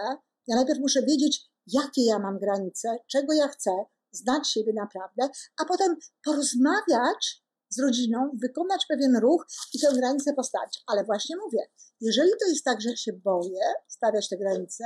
[0.46, 3.70] ja najpierw muszę wiedzieć, jakie ja mam granice, czego ja chcę,
[4.12, 5.28] znać siebie naprawdę,
[5.60, 10.82] a potem porozmawiać z rodziną, wykonać pewien ruch i tę granicę postawić.
[10.86, 11.58] Ale właśnie mówię,
[12.00, 14.84] jeżeli to jest tak, że się boję stawiać te granice,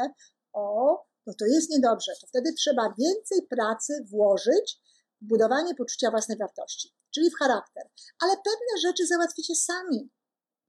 [0.53, 2.13] o, no to jest niedobrze.
[2.21, 4.81] To wtedy trzeba więcej pracy włożyć
[5.23, 7.85] w budowanie poczucia własnej wartości czyli w charakter.
[8.23, 10.11] Ale pewne rzeczy załatwicie sami,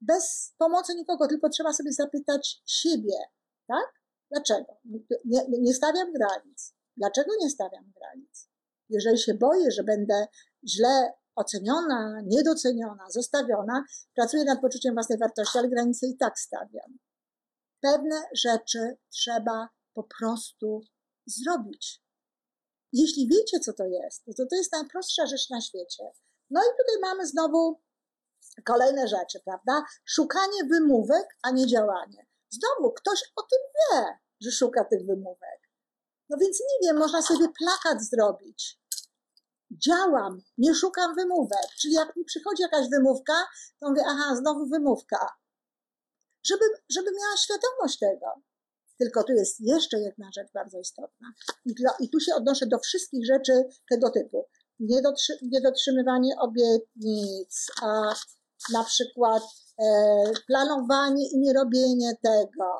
[0.01, 3.17] bez pomocy nikogo, tylko trzeba sobie zapytać siebie,
[3.67, 3.93] tak?
[4.31, 4.77] Dlaczego?
[5.25, 6.73] Nie, nie stawiam granic.
[6.97, 8.49] Dlaczego nie stawiam granic?
[8.89, 10.27] Jeżeli się boję, że będę
[10.67, 13.83] źle oceniona, niedoceniona, zostawiona,
[14.15, 16.97] pracuję nad poczuciem własnej wartości, ale granice i tak stawiam.
[17.81, 20.81] Pewne rzeczy trzeba po prostu
[21.25, 22.01] zrobić.
[22.93, 26.03] Jeśli wiecie, co to jest, to to jest najprostsza rzecz na świecie.
[26.49, 27.81] No i tutaj mamy znowu
[28.65, 29.85] kolejne rzeczy, prawda?
[30.05, 32.25] Szukanie wymówek, a nie działanie.
[32.49, 34.05] Znowu ktoś o tym wie,
[34.41, 35.59] że szuka tych wymówek.
[36.29, 38.79] No więc nie wiem, można sobie plakat zrobić.
[39.71, 41.67] Działam, nie szukam wymówek.
[41.81, 43.33] Czyli jak mi przychodzi jakaś wymówka,
[43.79, 45.29] to mówię, aha, znowu wymówka.
[46.45, 48.27] Żeby, żeby miała świadomość tego.
[48.97, 51.27] Tylko tu jest jeszcze jedna rzecz bardzo istotna.
[51.65, 54.47] I, I tu się odnoszę do wszystkich rzeczy tego typu
[54.79, 58.15] niedotrzy, niedotrzymywanie obietnic, a
[58.73, 59.43] na przykład
[59.79, 59.85] e,
[60.47, 62.71] planowanie i nierobienie tego,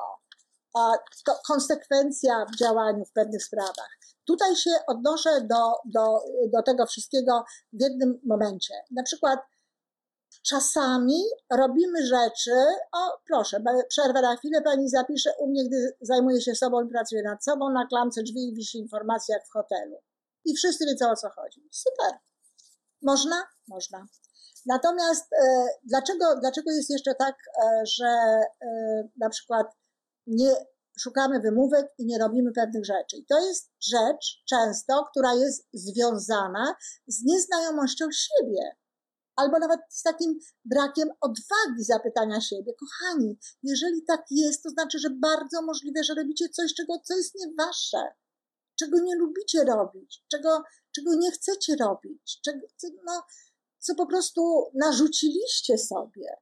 [0.74, 0.92] a
[1.26, 3.98] to konsekwencja w działaniu w pewnych sprawach.
[4.26, 6.18] Tutaj się odnoszę do, do,
[6.52, 8.74] do tego wszystkiego w jednym momencie.
[8.90, 9.40] Na przykład
[10.42, 12.54] czasami robimy rzeczy,
[12.92, 17.22] o proszę, przerwę na chwilę, pani zapisze u mnie, gdy zajmuję się sobą i pracuję
[17.22, 20.02] nad sobą, na klamce drzwi wisi informacja jak w hotelu
[20.44, 21.68] i wszyscy wiedzą o co chodzi.
[21.72, 22.18] Super.
[23.02, 23.46] Można?
[23.68, 24.06] Można.
[24.68, 29.66] Natomiast e, dlaczego, dlaczego jest jeszcze tak, e, że e, na przykład
[30.26, 30.50] nie
[30.98, 33.16] szukamy wymówek i nie robimy pewnych rzeczy?
[33.16, 36.74] I to jest rzecz często, która jest związana
[37.06, 38.76] z nieznajomością siebie.
[39.36, 42.72] Albo nawet z takim brakiem odwagi zapytania siebie.
[42.74, 47.34] Kochani, jeżeli tak jest, to znaczy, że bardzo możliwe, że robicie coś, czego, co jest
[47.34, 48.12] nie wasze
[48.78, 50.62] czego nie lubicie robić, czego,
[50.94, 52.58] czego nie chcecie robić, czego,
[53.04, 53.22] no,
[53.78, 56.36] co po prostu narzuciliście sobie.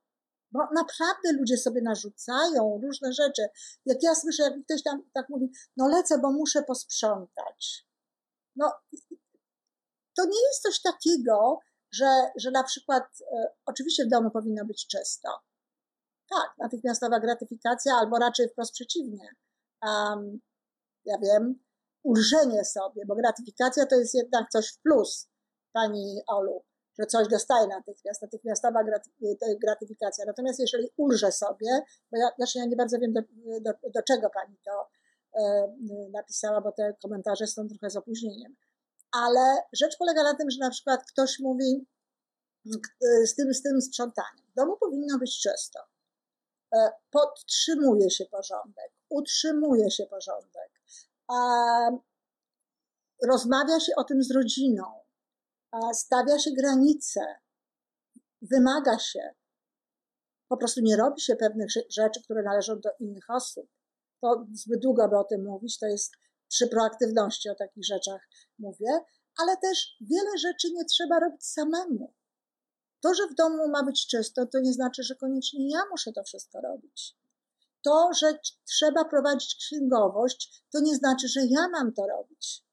[0.53, 3.43] Bo naprawdę ludzie sobie narzucają różne rzeczy.
[3.87, 7.87] Jak ja słyszę, jak ktoś tam tak mówi, no lecę, bo muszę posprzątać.
[8.57, 8.73] No,
[10.17, 11.59] to nie jest coś takiego,
[11.93, 15.29] że, że na przykład, e, oczywiście w domu powinno być czysto.
[16.31, 19.29] Tak, natychmiastowa gratyfikacja, albo raczej wprost przeciwnie.
[19.83, 20.41] Um,
[21.05, 21.65] ja wiem,
[22.03, 25.29] ulżenie sobie, bo gratyfikacja to jest jednak coś w plus,
[25.73, 26.65] pani Olu,
[26.99, 28.85] że coś dostaje natychmiast, natychmiastowa
[29.63, 30.25] gratyfikacja.
[30.27, 33.21] Natomiast jeżeli ulżę sobie, bo ja, znaczy ja nie bardzo wiem, do,
[33.61, 34.89] do, do czego pani to
[35.35, 35.75] e,
[36.11, 38.57] napisała, bo te komentarze są trochę z opóźnieniem.
[39.13, 41.87] Ale rzecz polega na tym, że na przykład ktoś mówi
[43.25, 44.47] z tym, z tym sprzątaniem.
[44.53, 45.81] W domu powinno być czysto.
[46.75, 50.77] E, podtrzymuje się porządek, utrzymuje się porządek
[53.23, 54.85] rozmawia się o tym z rodziną,
[55.95, 57.21] stawia się granice,
[58.43, 59.35] wymaga się.
[60.49, 63.67] Po prostu nie robi się pewnych rzeczy, które należą do innych osób.
[64.21, 66.13] To zbyt długo by o tym mówić, to jest
[66.49, 69.01] przy proaktywności o takich rzeczach mówię,
[69.39, 72.15] ale też wiele rzeczy nie trzeba robić samemu.
[73.01, 76.23] To, że w domu ma być czysto, to nie znaczy, że koniecznie ja muszę to
[76.25, 77.17] wszystko robić.
[77.85, 82.66] To, że trzeba prowadzić księgowość, to nie znaczy, że ja mam to robić.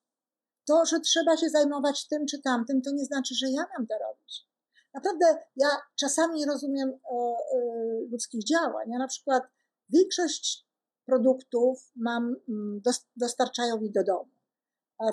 [0.65, 3.95] To, że trzeba się zajmować tym czy tamtym, to nie znaczy, że ja mam to
[3.97, 4.47] robić.
[4.93, 7.35] Naprawdę ja czasami nie rozumiem e, e,
[8.11, 8.89] ludzkich działań.
[8.89, 9.43] Ja na przykład
[9.89, 10.67] większość
[11.05, 12.81] produktów mam, mm,
[13.15, 14.31] dostarczają mi do domu.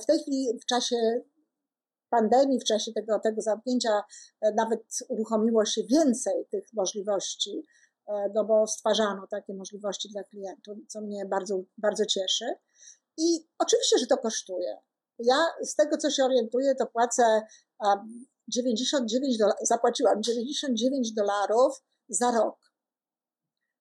[0.02, 0.96] W tej chwili, w czasie
[2.10, 4.02] pandemii, w czasie tego, tego zamknięcia,
[4.40, 7.66] e, nawet uruchomiło się więcej tych możliwości,
[8.34, 12.44] no bo stwarzano takie możliwości dla klientów, co mnie bardzo, bardzo cieszy.
[13.18, 14.76] I oczywiście, że to kosztuje.
[15.22, 17.42] Ja z tego, co się orientuję, to płacę
[18.48, 22.58] 99 dolarów, zapłaciłam 99 dolarów za rok.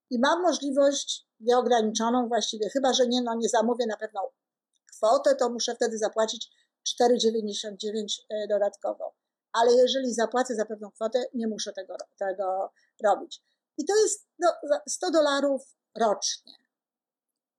[0.09, 4.21] I mam możliwość nieograniczoną właściwie, chyba że nie, no nie zamówię na pewną
[4.95, 6.51] kwotę, to muszę wtedy zapłacić
[7.01, 9.13] 4,99 e, dodatkowo.
[9.51, 12.71] Ale jeżeli zapłacę za pewną kwotę, nie muszę tego, tego
[13.03, 13.41] robić.
[13.77, 14.53] I to jest no,
[14.87, 16.53] 100 dolarów rocznie.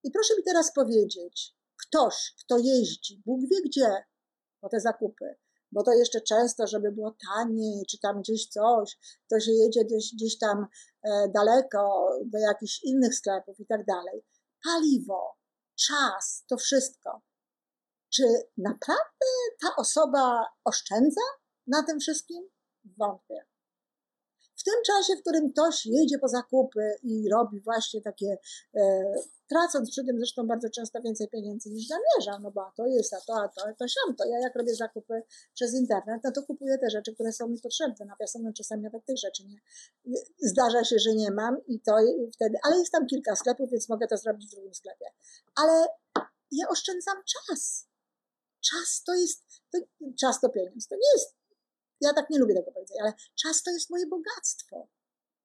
[0.03, 1.55] I proszę mi teraz powiedzieć,
[1.91, 4.05] ktoś, kto jeździ, Bóg wie gdzie,
[4.61, 5.37] po te zakupy,
[5.73, 8.99] bo to jeszcze często, żeby było taniej, czy tam gdzieś coś,
[9.31, 10.67] to się jedzie gdzieś, gdzieś tam
[11.03, 14.25] e, daleko, do jakichś innych sklepów i tak dalej.
[14.65, 15.37] Paliwo,
[15.87, 17.23] czas, to wszystko.
[18.15, 18.23] Czy
[18.57, 19.27] naprawdę
[19.63, 21.21] ta osoba oszczędza
[21.67, 22.49] na tym wszystkim?
[22.99, 23.50] Wątpię.
[24.61, 28.39] W tym czasie, w którym ktoś jedzie po zakupy i robi właśnie takie,
[28.75, 29.15] e,
[29.49, 33.15] tracąc przy tym zresztą bardzo często więcej pieniędzy niż zamierza, no bo a to jest,
[33.15, 35.23] a to, a to, a to siam, to ja jak robię zakupy
[35.55, 39.19] przez internet, no to kupuję te rzeczy, które są mi potrzebne, nawiasem czasami nawet tych
[39.19, 39.59] rzeczy nie,
[40.39, 41.97] zdarza się, że nie mam i to
[42.35, 45.07] wtedy, ale jest tam kilka sklepów, więc mogę to zrobić w drugim sklepie.
[45.55, 45.87] Ale
[46.53, 47.87] ja oszczędzam czas.
[48.61, 49.43] Czas to jest,
[49.73, 49.79] to,
[50.21, 50.89] czas to pieniądz.
[50.89, 51.40] To nie jest
[52.01, 54.89] ja tak nie lubię tego powiedzenia, ale czas to jest moje bogactwo.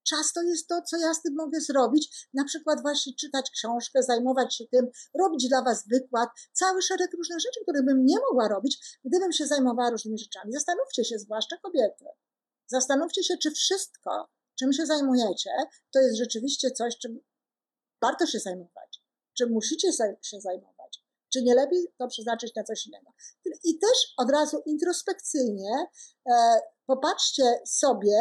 [0.10, 2.28] Czas to jest to, co ja z tym mogę zrobić.
[2.34, 4.88] Na przykład właśnie czytać książkę, zajmować się tym,
[5.20, 9.47] robić dla Was wykład, cały szereg różnych rzeczy, które bym nie mogła robić, gdybym się
[9.47, 10.53] zajmowała różnymi rzeczami.
[10.53, 12.06] Zastanówcie się, zwłaszcza kobiety.
[12.68, 14.30] Zastanówcie się, czy wszystko,
[14.60, 15.49] czym się zajmujecie,
[15.93, 17.20] to jest rzeczywiście coś, czym
[18.01, 19.01] warto się zajmować,
[19.38, 19.91] czym musicie
[20.22, 20.74] się zajmować.
[21.36, 23.13] Czy nie lepiej to przeznaczyć na coś innego?
[23.63, 25.88] I też od razu introspekcyjnie
[26.29, 28.17] e, popatrzcie sobie,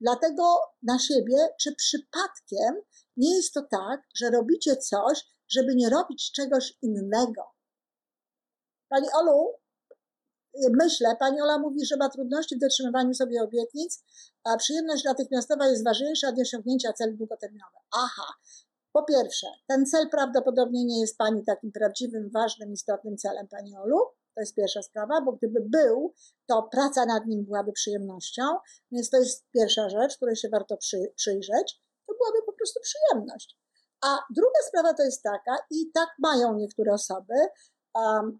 [0.00, 0.42] dlatego
[0.82, 2.74] na siebie, czy przypadkiem
[3.16, 7.42] nie jest to tak, że robicie coś, żeby nie robić czegoś innego.
[8.88, 9.54] Pani Olu,
[10.82, 14.04] myślę, pani Ola mówi, że ma trudności w dotrzymywaniu sobie obietnic,
[14.44, 17.82] a przyjemność natychmiastowa jest ważniejsza od osiągnięcia celu długoterminowych.
[17.92, 18.26] Aha,
[18.94, 23.98] po pierwsze, ten cel prawdopodobnie nie jest Pani takim prawdziwym, ważnym, istotnym celem, Pani Olu.
[24.34, 26.14] To jest pierwsza sprawa, bo gdyby był,
[26.46, 28.42] to praca nad nim byłaby przyjemnością,
[28.92, 31.80] więc to jest pierwsza rzecz, której się warto przy, przyjrzeć.
[32.06, 33.58] To byłaby po prostu przyjemność.
[34.04, 37.34] A druga sprawa to jest taka, i tak mają niektóre osoby,
[37.94, 38.38] um,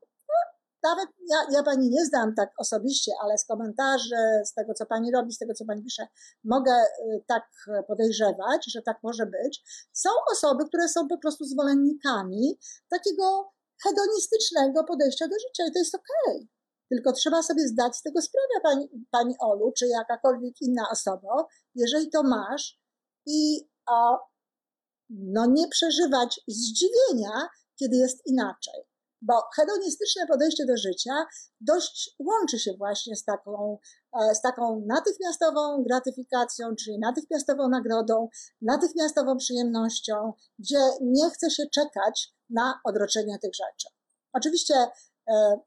[0.85, 5.13] nawet ja, ja pani nie znam tak osobiście, ale z komentarzy, z tego, co pani
[5.13, 6.07] robi, z tego, co pani pisze,
[6.45, 7.45] mogę y, tak
[7.89, 9.63] podejrzewać, że tak może być.
[9.93, 12.59] Są osoby, które są po prostu zwolennikami
[12.91, 16.37] takiego hedonistycznego podejścia do życia i to jest okej.
[16.37, 16.49] Okay.
[16.89, 22.11] Tylko trzeba sobie zdać z tego sprawę, pani, pani Olu, czy jakakolwiek inna osoba, jeżeli
[22.11, 22.81] to masz
[23.27, 23.69] i
[25.11, 28.94] no nie przeżywać zdziwienia, kiedy jest inaczej
[29.27, 31.27] bo hedonistyczne podejście do życia
[31.61, 33.79] dość łączy się właśnie z taką,
[34.21, 38.29] e, z taką natychmiastową gratyfikacją, czyli natychmiastową nagrodą,
[38.63, 43.89] natychmiastową przyjemnością, gdzie nie chce się czekać na odroczenie tych rzeczy.
[44.33, 44.75] Oczywiście
[45.31, 45.59] e,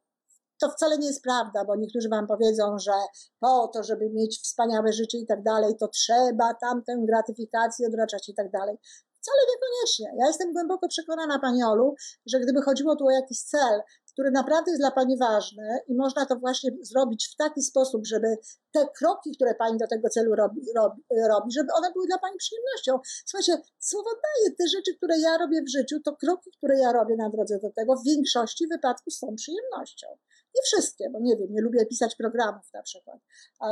[0.62, 2.92] to wcale nie jest prawda, bo niektórzy wam powiedzą, że
[3.40, 8.34] po to, żeby mieć wspaniałe życie i tak dalej, to trzeba tamtę gratyfikację odraczać i
[8.34, 8.78] tak dalej.
[9.22, 10.20] Wcale niekoniecznie.
[10.20, 11.96] Ja jestem głęboko przekonana, Pani Olu,
[12.26, 13.82] że gdyby chodziło tu o jakiś cel,
[14.18, 18.38] który naprawdę jest dla Pani ważny i można to właśnie zrobić w taki sposób, żeby
[18.72, 22.38] te kroki, które Pani do tego celu robi, robi, robi żeby one były dla Pani
[22.38, 23.00] przyjemnością.
[23.26, 27.16] Słuchajcie, słowo daje, te rzeczy, które ja robię w życiu, to kroki, które ja robię
[27.16, 30.08] na drodze do tego, w większości wypadków są przyjemnością.
[30.56, 33.18] Nie wszystkie, bo nie wiem, nie lubię pisać programów na przykład,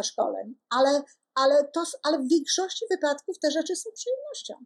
[0.04, 1.02] szkoleń, ale,
[1.36, 4.66] ale, to, ale w większości wypadków te rzeczy są przyjemnością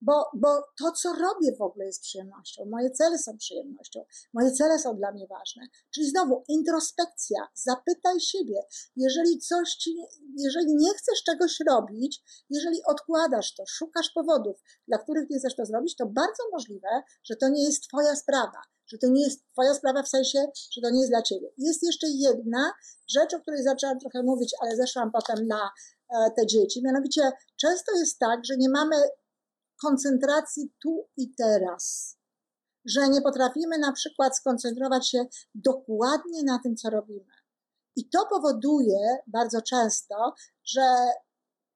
[0.00, 0.48] bo, bo
[0.78, 2.64] to, co robię w ogóle jest przyjemnością.
[2.64, 4.04] Moje cele są przyjemnością.
[4.34, 5.62] Moje cele są dla mnie ważne.
[5.94, 7.48] Czyli znowu introspekcja.
[7.54, 8.62] Zapytaj siebie,
[8.96, 9.96] jeżeli coś ci,
[10.36, 15.66] jeżeli nie chcesz czegoś robić, jeżeli odkładasz to, szukasz powodów, dla których nie chcesz to
[15.66, 18.62] zrobić, to bardzo możliwe, że to nie jest twoja sprawa.
[18.86, 21.48] Że to nie jest twoja sprawa w sensie, że to nie jest dla ciebie.
[21.58, 22.72] Jest jeszcze jedna
[23.08, 25.70] rzecz, o której zaczęłam trochę mówić, ale zeszłam potem na
[26.14, 26.82] e, te dzieci.
[26.84, 28.96] Mianowicie często jest tak, że nie mamy
[29.82, 32.16] koncentracji tu i teraz.
[32.84, 37.32] Że nie potrafimy na przykład skoncentrować się dokładnie na tym, co robimy.
[37.96, 40.82] I to powoduje bardzo często, że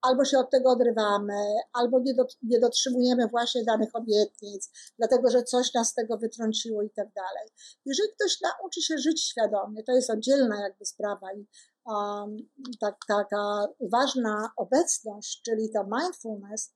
[0.05, 5.43] albo się od tego odrywamy, albo nie, do, nie dotrzymujemy właśnie danych obietnic, dlatego że
[5.43, 7.49] coś nas z tego wytrąciło i tak dalej.
[7.85, 11.47] Jeżeli ktoś nauczy się żyć świadomie, to jest oddzielna jakby sprawa i
[11.87, 12.37] um,
[12.81, 16.73] tak, taka uważna obecność, czyli to mindfulness,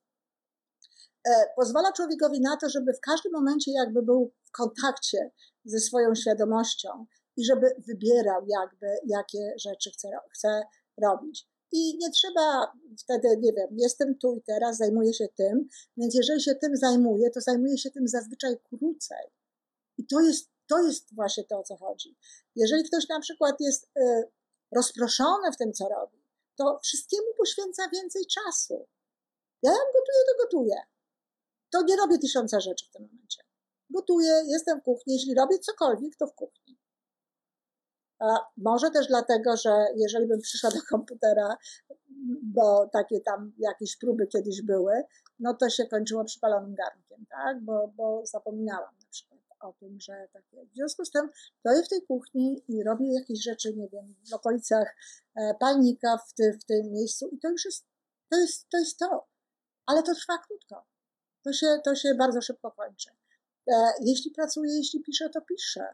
[1.56, 5.30] pozwala człowiekowi na to, żeby w każdym momencie jakby był w kontakcie
[5.64, 7.06] ze swoją świadomością
[7.36, 10.62] i żeby wybierał jakby, jakie rzeczy chce, chce
[11.02, 11.48] robić.
[11.72, 16.42] I nie trzeba wtedy, nie wiem, jestem tu i teraz, zajmuję się tym, więc jeżeli
[16.42, 19.26] się tym zajmuję, to zajmuję się tym zazwyczaj krócej.
[19.98, 22.16] I to jest, to jest właśnie to, o co chodzi.
[22.56, 24.30] Jeżeli ktoś na przykład jest y,
[24.76, 26.24] rozproszony w tym, co robi,
[26.56, 28.88] to wszystkiemu poświęca więcej czasu.
[29.62, 30.76] Ja jak gotuję, to gotuję.
[31.70, 33.42] To nie robię tysiąca rzeczy w tym momencie.
[33.90, 36.78] Gotuję, jestem w kuchni, jeśli robię cokolwiek, to w kuchni.
[38.56, 41.56] Może też dlatego, że jeżeli bym przyszła do komputera,
[42.42, 44.92] bo takie tam jakieś próby kiedyś były,
[45.38, 47.64] no to się kończyło przypalonym garnkiem, tak?
[47.64, 50.66] Bo, bo zapominałam na przykład o tym, że takie.
[50.66, 54.34] W związku z tym stoję w tej kuchni i robię jakieś rzeczy, nie wiem, w
[54.34, 54.96] okolicach
[55.36, 57.86] e, palnika w, ty, w tym miejscu i to już jest
[58.30, 59.26] to, jest, to jest to.
[59.86, 60.86] Ale to trwa krótko.
[61.44, 63.10] To się, to się bardzo szybko kończy.
[63.68, 63.72] E,
[64.04, 65.86] jeśli pracuję, jeśli piszę, to piszę.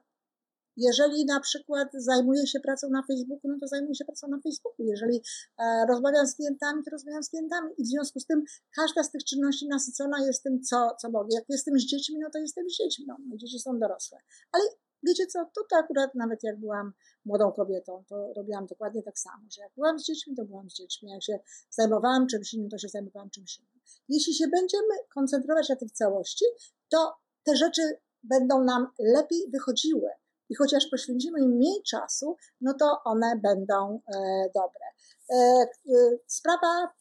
[0.76, 4.86] Jeżeli na przykład zajmuję się pracą na Facebooku, no to zajmuję się pracą na Facebooku.
[4.86, 5.22] Jeżeli
[5.58, 8.42] e, rozmawiam z klientami, to rozmawiam z klientami i w związku z tym
[8.76, 11.28] każda z tych czynności nasycona jest tym, co, co mogę.
[11.32, 14.18] Jak jestem z dziećmi, no to jestem z dziećmi, no, dzieci są dorosłe.
[14.52, 14.64] Ale
[15.06, 16.92] wiecie co, to, akurat nawet jak byłam
[17.24, 20.74] młodą kobietą, to robiłam dokładnie tak samo, że jak byłam z dziećmi, to byłam z
[20.74, 21.10] dziećmi.
[21.10, 21.38] Jak się
[21.70, 23.80] zajmowałam czymś innym, to się zajmowałam czymś innym.
[24.08, 26.44] Jeśli się będziemy koncentrować na tych całości,
[26.88, 27.82] to te rzeczy
[28.22, 30.10] będą nam lepiej wychodziły
[30.48, 34.86] i chociaż poświęcimy im mniej czasu, no to one będą e, dobre.
[35.30, 36.94] E, e, sprawa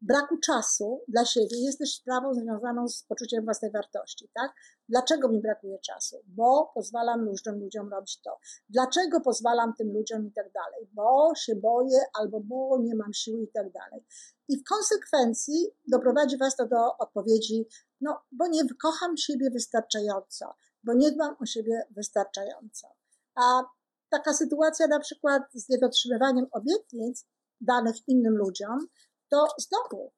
[0.00, 4.52] braku czasu dla siebie jest też sprawą związaną z poczuciem własnej wartości, tak?
[4.88, 6.22] Dlaczego mi brakuje czasu?
[6.26, 8.38] Bo pozwalam różnym ludziom robić to.
[8.68, 10.88] Dlaczego pozwalam tym ludziom i tak dalej?
[10.92, 14.04] Bo się boję albo bo nie mam siły i tak dalej.
[14.48, 17.68] I w konsekwencji doprowadzi Was to do odpowiedzi,
[18.00, 20.54] no bo nie kocham siebie wystarczająco,
[20.84, 22.88] bo nie dbam o siebie wystarczająco.
[23.34, 23.62] A
[24.10, 27.26] taka sytuacja na przykład z niedotrzymywaniem obietnic
[27.60, 28.88] danych innym ludziom,
[29.30, 30.12] to znowu,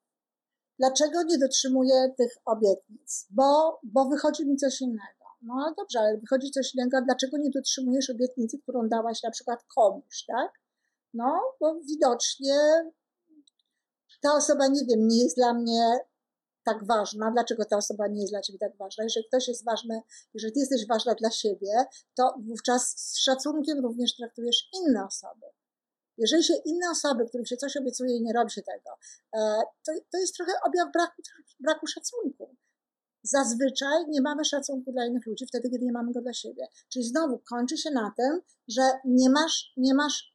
[0.78, 3.26] dlaczego nie dotrzymuję tych obietnic?
[3.30, 5.26] Bo, bo wychodzi mi coś innego.
[5.42, 10.24] No dobrze, ale wychodzi coś innego, dlaczego nie dotrzymujesz obietnicy, którą dałaś na przykład komuś,
[10.26, 10.52] tak?
[11.14, 12.56] No, bo widocznie
[14.22, 15.98] ta osoba, nie wiem, nie jest dla mnie
[16.64, 19.04] tak ważna, dlaczego ta osoba nie jest dla ciebie tak ważna.
[19.04, 20.00] Jeżeli ktoś jest ważny,
[20.34, 25.46] jeżeli ty jesteś ważna dla siebie, to wówczas z szacunkiem również traktujesz inne osoby.
[26.18, 28.90] Jeżeli się inne osoby, którym się coś obiecuje i nie robi się tego,
[29.36, 31.22] e, to, to jest trochę objaw braku,
[31.60, 32.56] braku szacunku.
[33.22, 36.66] Zazwyczaj nie mamy szacunku dla innych ludzi wtedy, kiedy nie mamy go dla siebie.
[36.88, 40.34] Czyli znowu kończy się na tym, że nie masz, nie masz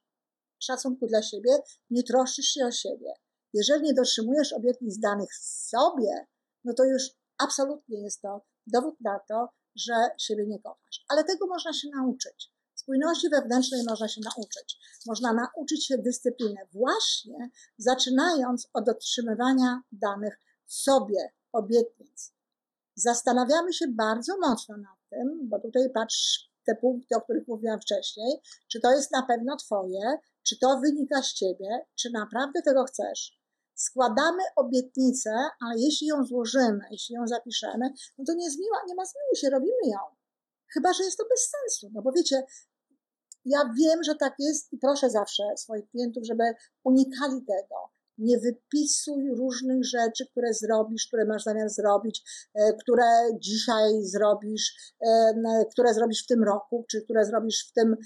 [0.62, 1.58] szacunku dla siebie,
[1.90, 3.12] nie troszczysz się o siebie.
[3.54, 6.26] Jeżeli nie dotrzymujesz obietnic danych sobie,
[6.64, 7.02] no to już
[7.38, 11.04] absolutnie jest to dowód na to, że siebie nie kochasz.
[11.08, 12.51] Ale tego można się nauczyć.
[12.82, 14.78] Spójności wewnętrznej można się nauczyć.
[15.06, 22.32] Można nauczyć się dyscypliny, właśnie zaczynając od dotrzymywania danych sobie obietnic.
[22.94, 28.40] Zastanawiamy się bardzo mocno nad tym, bo tutaj patrz te punkty, o których mówiłam wcześniej,
[28.68, 33.42] czy to jest na pewno Twoje, czy to wynika z Ciebie, czy naprawdę tego chcesz
[33.74, 35.30] składamy obietnicę,
[35.60, 39.50] ale jeśli ją złożymy, jeśli ją zapiszemy, no to nie, zmiła, nie ma zmiłuj się,
[39.50, 39.98] robimy ją.
[40.74, 41.90] Chyba, że jest to bez sensu.
[41.94, 42.42] No bo wiecie,
[43.44, 46.42] ja wiem, że tak jest i proszę zawsze swoich klientów, żeby
[46.84, 47.76] unikali tego.
[48.18, 52.22] Nie wypisuj różnych rzeczy, które zrobisz, które masz zamiar zrobić,
[52.54, 53.04] e, które
[53.38, 57.96] dzisiaj zrobisz, e, które zrobisz w tym roku, czy które zrobisz w tym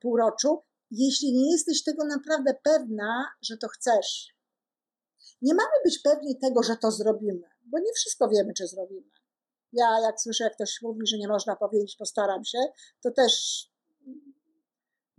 [0.00, 4.36] półroczu, jeśli nie jesteś tego naprawdę pewna, że to chcesz,
[5.42, 9.10] nie mamy być pewni tego, że to zrobimy, bo nie wszystko wiemy, czy zrobimy.
[9.72, 12.58] Ja, jak słyszę, jak ktoś mówi, że nie można powiedzieć, postaram się,
[13.02, 13.32] to też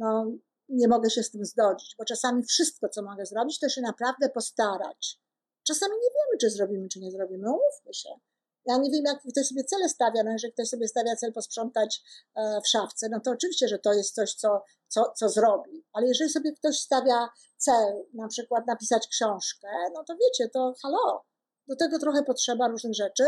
[0.04, 0.32] no,
[0.70, 4.30] nie mogę się z tym zgodzić, bo czasami wszystko, co mogę zrobić, to się naprawdę
[4.30, 5.20] postarać.
[5.68, 8.10] Czasami nie wiemy, czy zrobimy, czy nie zrobimy, umówmy się.
[8.66, 12.02] Ja nie wiem, jak ktoś sobie cele stawia, no jeżeli ktoś sobie stawia cel posprzątać
[12.36, 15.86] e, w szafce, no to oczywiście, że to jest coś, co, co, co zrobi.
[15.94, 21.26] Ale jeżeli sobie ktoś stawia cel, na przykład napisać książkę, no to wiecie, to halo,
[21.68, 23.24] do tego trochę potrzeba różnych rzeczy,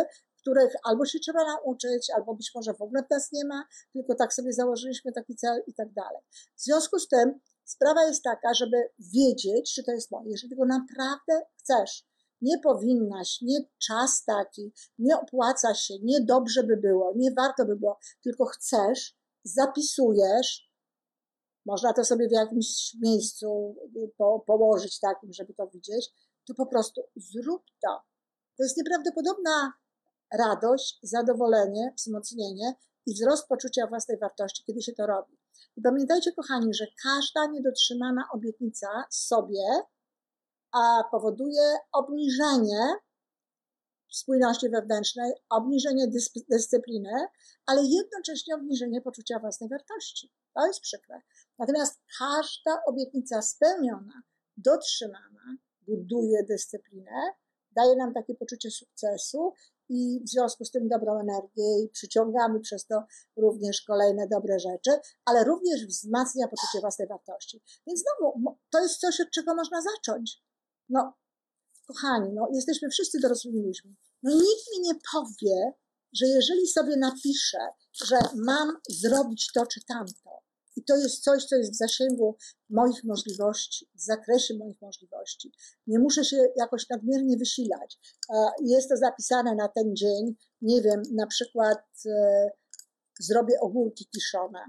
[0.46, 4.34] których albo się trzeba nauczyć, albo być może w ogóle nas nie ma, tylko tak
[4.34, 6.22] sobie założyliśmy taki cel i tak dalej.
[6.56, 10.32] W związku z tym Sprawa jest taka, żeby wiedzieć, czy to jest moje.
[10.32, 12.06] Jeżeli tego naprawdę chcesz,
[12.42, 17.76] nie powinnaś, nie czas taki, nie opłaca się, nie dobrze by było, nie warto by
[17.76, 20.72] było, tylko chcesz, zapisujesz,
[21.66, 23.76] można to sobie w jakimś miejscu
[24.18, 26.10] po, położyć takim, żeby to widzieć,
[26.48, 28.02] to po prostu zrób to.
[28.58, 29.74] To jest nieprawdopodobna
[30.38, 32.74] radość, zadowolenie, wzmocnienie
[33.06, 35.38] i wzrost poczucia własnej wartości, kiedy się to robi.
[35.78, 39.82] I pamiętajcie, kochani, że każda niedotrzymana obietnica sobie
[40.72, 42.96] a powoduje obniżenie
[44.12, 46.08] spójności wewnętrznej, obniżenie
[46.50, 47.28] dyscypliny,
[47.66, 50.32] ale jednocześnie obniżenie poczucia własnej wartości.
[50.54, 51.22] To jest przykre.
[51.60, 54.22] Natomiast każda obietnica spełniona,
[54.58, 57.34] dotrzymana, buduje dyscyplinę,
[57.72, 59.54] daje nam takie poczucie sukcesu
[59.90, 63.04] i w związku z tym dobrą energię i przyciągamy przez to
[63.38, 64.92] również kolejne dobre rzeczy,
[65.26, 67.64] ale również wzmacnia poczucie własnej wartości.
[67.88, 70.44] Więc znowu, to jest coś, od czego można zacząć.
[70.90, 71.14] No,
[71.88, 73.96] kochani, no, jesteśmy wszyscy dorosłymi ludźmi.
[74.24, 75.74] No nikt mi nie powie,
[76.14, 77.58] że jeżeli sobie napiszę,
[77.94, 80.45] że mam zrobić to czy tamto,
[80.76, 82.38] i to jest coś, co jest w zasięgu
[82.70, 85.52] moich możliwości, w zakresie moich możliwości.
[85.88, 88.00] Nie muszę się jakoś nadmiernie wysilać.
[88.62, 90.36] Jest to zapisane na ten dzień.
[90.62, 92.50] Nie wiem, na przykład e,
[93.20, 94.66] zrobię ogórki kiszone.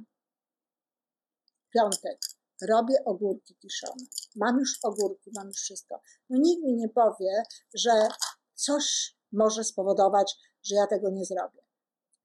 [1.74, 2.18] Piątek.
[2.68, 4.04] Robię ogórki kiszone.
[4.36, 6.02] Mam już ogórki, mam już wszystko.
[6.30, 7.42] No nikt mi nie powie,
[7.74, 8.09] że
[8.54, 11.62] coś może spowodować, że ja tego nie zrobię.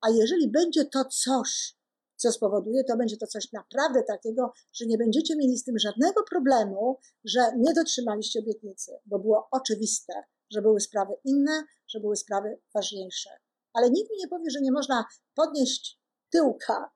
[0.02, 1.78] A jeżeli będzie to coś,
[2.22, 6.24] co spowoduje, to będzie to coś naprawdę takiego, że nie będziecie mieli z tym żadnego
[6.24, 10.14] problemu, że nie dotrzymaliście obietnicy, bo było oczywiste,
[10.50, 13.30] że były sprawy inne, że były sprawy ważniejsze.
[13.74, 15.06] Ale nikt mi nie powie, że nie można
[15.36, 16.00] podnieść
[16.32, 16.92] tyłka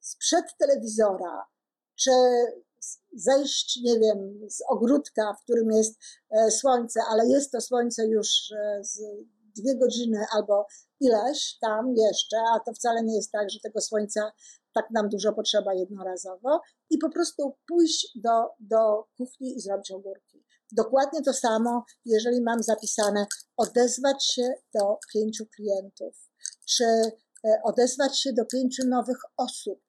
[0.00, 1.46] sprzed telewizora,
[1.94, 2.10] czy
[3.12, 5.98] zejść, nie wiem, z ogródka, w którym jest
[6.30, 9.00] e, słońce, ale jest to słońce już e, z
[9.56, 10.66] dwie godziny albo
[11.00, 14.32] ileś tam jeszcze, a to wcale nie jest tak, że tego słońca
[14.78, 16.60] tak nam dużo potrzeba jednorazowo
[16.90, 20.44] i po prostu pójść do, do kuchni i zrobić ogórki.
[20.72, 23.26] Dokładnie to samo, jeżeli mam zapisane
[23.56, 26.30] odezwać się do pięciu klientów,
[26.68, 29.80] czy e, odezwać się do pięciu nowych osób,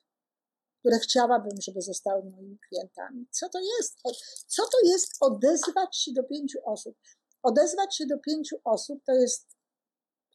[0.79, 3.27] które chciałabym, żeby zostały moimi klientami.
[3.31, 4.01] Co to jest?
[4.47, 6.97] Co to jest odezwać się do pięciu osób?
[7.43, 9.47] Odezwać się do pięciu osób to jest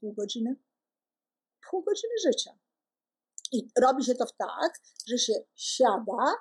[0.00, 0.56] pół godziny,
[1.70, 2.58] pół godziny życia.
[3.52, 6.34] I robi się to tak, że się siada,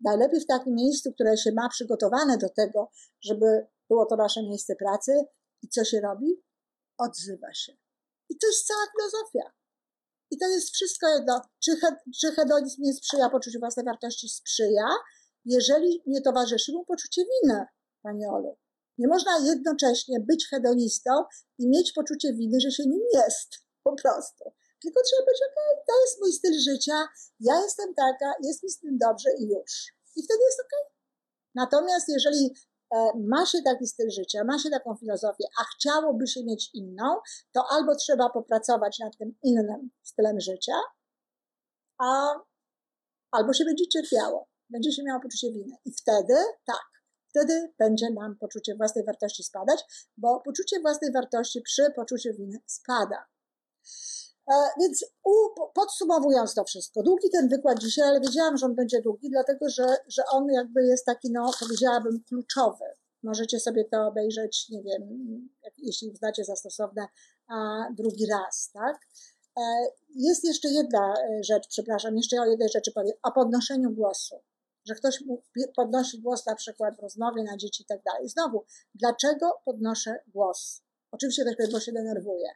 [0.00, 2.90] najlepiej w takim miejscu, które się ma przygotowane do tego,
[3.24, 5.12] żeby było to nasze miejsce pracy.
[5.62, 6.42] I co się robi?
[6.98, 7.76] Odzywa się.
[8.28, 9.52] I to jest cała filozofia.
[10.30, 11.40] I to jest wszystko jedno.
[11.64, 14.28] Czy, he, czy hedonizm nie sprzyja poczuciu własnej wartości?
[14.28, 14.88] Sprzyja,
[15.44, 17.66] jeżeli nie towarzyszy mu poczucie winy,
[18.02, 18.56] Pani Olu.
[18.98, 21.10] Nie można jednocześnie być hedonistą
[21.58, 23.48] i mieć poczucie winy, że się nim jest.
[23.82, 24.44] Po prostu.
[24.86, 27.08] Tylko trzeba powiedzieć, ok, to jest mój styl życia,
[27.40, 29.92] ja jestem taka, jest mi z tym dobrze i już.
[30.16, 30.74] I wtedy jest ok.
[31.54, 32.54] Natomiast jeżeli
[32.94, 37.16] e, ma się taki styl życia, ma się taką filozofię, a chciałoby się mieć inną,
[37.52, 40.74] to albo trzeba popracować nad tym innym stylem życia,
[41.98, 42.34] a
[43.30, 45.76] albo się będzie cierpiało, będzie się miało poczucie winy.
[45.84, 46.34] I wtedy,
[46.66, 46.86] tak,
[47.30, 53.26] wtedy będzie nam poczucie własnej wartości spadać, bo poczucie własnej wartości przy poczuciu winy spada.
[54.50, 55.04] E, więc
[55.74, 59.96] podsumowując to wszystko, długi ten wykład dzisiaj, ale wiedziałam, że on będzie długi, dlatego że,
[60.08, 62.84] że on jakby jest taki, no powiedziałabym, kluczowy.
[63.22, 65.02] Możecie sobie to obejrzeć, nie wiem,
[65.78, 67.06] jeśli uznacie za stosowne,
[67.48, 68.96] a drugi raz, tak?
[69.58, 69.62] E,
[70.14, 74.36] jest jeszcze jedna e, rzecz, przepraszam, jeszcze o jednej rzeczy powiem, o podnoszeniu głosu.
[74.84, 75.22] Że ktoś
[75.76, 78.28] podnosi głos na przykład w rozmowie na dzieci i tak dalej.
[78.28, 80.82] Znowu, dlaczego podnoszę głos?
[81.10, 82.48] Oczywiście ktoś bo się denerwuje.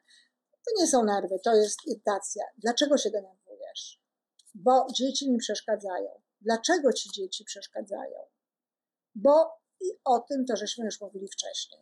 [0.67, 2.45] To nie są nerwy, to jest irytacja.
[2.59, 4.01] Dlaczego się denerwujesz?
[4.55, 6.11] Bo dzieci mi przeszkadzają.
[6.41, 8.19] Dlaczego ci dzieci przeszkadzają?
[9.15, 11.81] Bo i o tym to żeśmy już mówili wcześniej.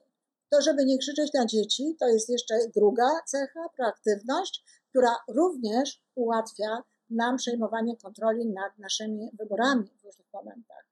[0.51, 6.83] To, żeby nie krzyczeć na dzieci, to jest jeszcze druga cecha, proaktywność, która również ułatwia
[7.11, 10.87] nam przejmowanie kontroli nad naszymi wyborami w różnych momentach.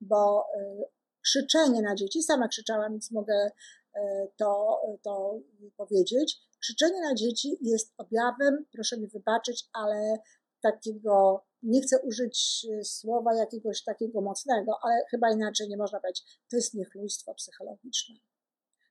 [0.00, 0.84] Bo y,
[1.22, 3.50] krzyczenie na dzieci, sama krzyczałam, więc mogę
[3.96, 4.00] y,
[4.36, 5.38] to, to
[5.76, 10.18] powiedzieć, Krzyczenie na dzieci jest objawem, proszę mi wybaczyć, ale
[10.60, 16.40] takiego, nie chcę użyć e, słowa jakiegoś takiego mocnego, ale chyba inaczej nie można powiedzieć,
[16.50, 18.14] to jest niechlujstwo psychologiczne.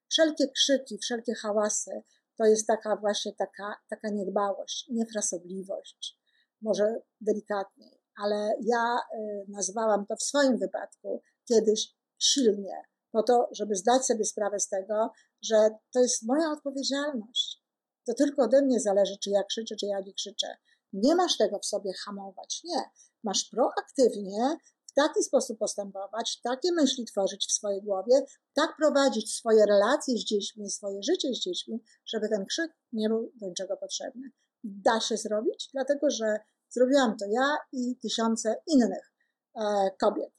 [0.09, 1.91] Wszelkie krzyki, wszelkie hałasy
[2.38, 6.17] to jest taka właśnie taka, taka niedbałość, niefrasobliwość,
[6.61, 13.76] może delikatniej, ale ja y, nazwałam to w swoim wypadku kiedyś silnie, po to, żeby
[13.76, 15.11] zdać sobie sprawę z tego,
[15.41, 17.61] że to jest moja odpowiedzialność.
[18.08, 20.47] To tylko ode mnie zależy, czy ja krzyczę, czy ja nie krzyczę.
[20.93, 22.62] Nie masz tego w sobie hamować.
[22.64, 22.82] Nie.
[23.24, 24.58] Masz proaktywnie
[24.91, 30.24] w taki sposób postępować, takie myśli tworzyć w swojej głowie, tak prowadzić swoje relacje z
[30.24, 34.32] dziećmi, swoje życie z dziećmi, żeby ten krzyk nie był do niczego potrzebny.
[34.64, 36.39] Da się zrobić, dlatego że
[36.70, 39.14] zrobiłam to ja i tysiące innych
[39.56, 40.34] e, kobiet.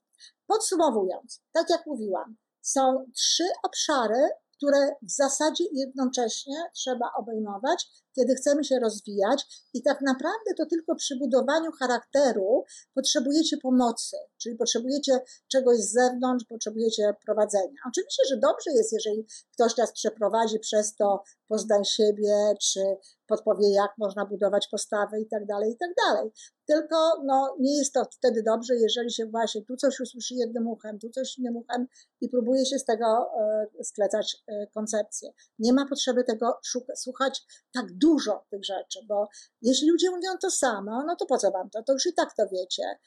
[0.46, 4.28] Podsumowując, tak jak mówiłam, są trzy obszary,
[4.62, 9.44] które w zasadzie jednocześnie trzeba obejmować, kiedy chcemy się rozwijać,
[9.74, 16.44] i tak naprawdę to tylko przy budowaniu charakteru potrzebujecie pomocy, czyli potrzebujecie czegoś z zewnątrz,
[16.48, 17.80] potrzebujecie prowadzenia.
[17.88, 22.80] Oczywiście, że dobrze jest, jeżeli ktoś nas przeprowadzi przez to, poznań siebie, czy
[23.26, 26.30] podpowie, jak można budować postawy i tak dalej, i tak dalej.
[26.66, 30.98] Tylko no, nie jest to wtedy dobrze, jeżeli się właśnie tu coś usłyszy jednym uchem,
[30.98, 31.86] tu coś innym uchem
[32.20, 33.06] i próbuje się z tego
[33.40, 35.32] e, sklecać e, koncepcję.
[35.58, 36.58] Nie ma potrzeby tego
[36.96, 37.42] słuchać
[37.74, 39.28] tak dużo tych rzeczy, bo
[39.62, 41.82] jeśli ludzie mówią to samo, no to po co wam to?
[41.82, 42.98] To już i tak to wiecie.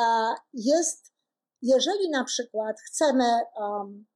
[0.00, 1.12] A jest,
[1.62, 3.24] jeżeli na przykład chcemy
[3.56, 4.06] um,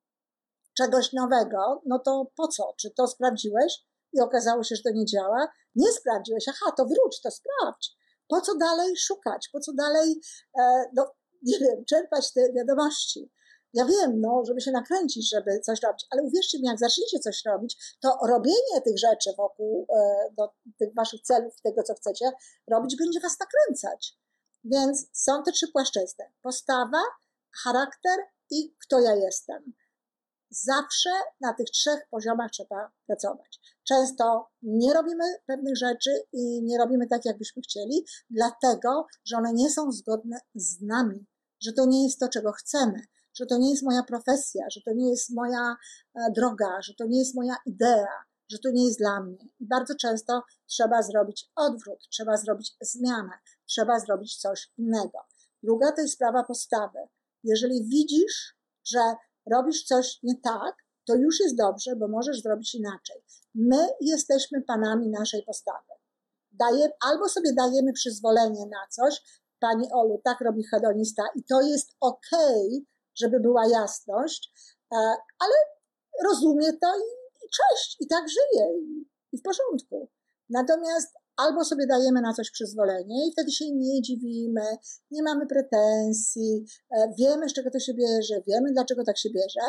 [0.77, 2.75] czegoś nowego, no to po co?
[2.81, 5.49] Czy to sprawdziłeś i okazało się, że to nie działa?
[5.75, 7.97] Nie sprawdziłeś, aha, to wróć, to sprawdź.
[8.29, 9.49] Po co dalej szukać?
[9.53, 10.21] Po co dalej,
[10.59, 13.31] e, no, nie wiem, czerpać te wiadomości?
[13.77, 17.43] Ja wiem, no, żeby się nakręcić, żeby coś robić, ale uwierzcie mi, jak zaczniecie coś
[17.45, 20.49] robić, to robienie tych rzeczy wokół e, do
[20.79, 22.33] tych waszych celów, tego, co chcecie
[22.71, 24.19] robić, będzie was nakręcać.
[24.65, 26.25] Więc są te trzy płaszczyzny.
[26.43, 27.03] Postawa,
[27.65, 28.19] charakter
[28.51, 29.73] i kto ja jestem.
[30.51, 31.11] Zawsze
[31.41, 33.61] na tych trzech poziomach trzeba pracować.
[33.89, 39.71] Często nie robimy pewnych rzeczy i nie robimy tak, jakbyśmy chcieli, dlatego, że one nie
[39.71, 41.27] są zgodne z nami,
[41.61, 43.01] że to nie jest to, czego chcemy,
[43.39, 45.77] że to nie jest moja profesja, że to nie jest moja
[46.15, 49.39] e, droga, że to nie jest moja idea, że to nie jest dla mnie.
[49.61, 53.33] I bardzo często trzeba zrobić odwrót, trzeba zrobić zmianę,
[53.67, 55.19] trzeba zrobić coś innego.
[55.63, 56.99] Druga to jest sprawa postawy.
[57.45, 58.57] Jeżeli widzisz,
[58.87, 59.15] że
[59.53, 60.75] robisz coś nie tak,
[61.07, 63.17] to już jest dobrze, bo możesz zrobić inaczej.
[63.55, 65.93] My jesteśmy panami naszej postawy.
[66.53, 69.23] Daje, albo sobie dajemy przyzwolenie na coś,
[69.61, 72.31] Pani Olu, tak robi hedonista i to jest ok,
[73.17, 74.53] żeby była jasność,
[74.93, 74.97] e,
[75.39, 75.55] ale
[76.25, 77.09] rozumie to i,
[77.45, 80.11] i cześć, i tak żyje, i, i w porządku.
[80.51, 84.67] Natomiast albo sobie dajemy na coś przyzwolenie i wtedy się nie dziwimy,
[85.11, 89.61] nie mamy pretensji, e, wiemy z czego to się bierze, wiemy dlaczego tak się bierze,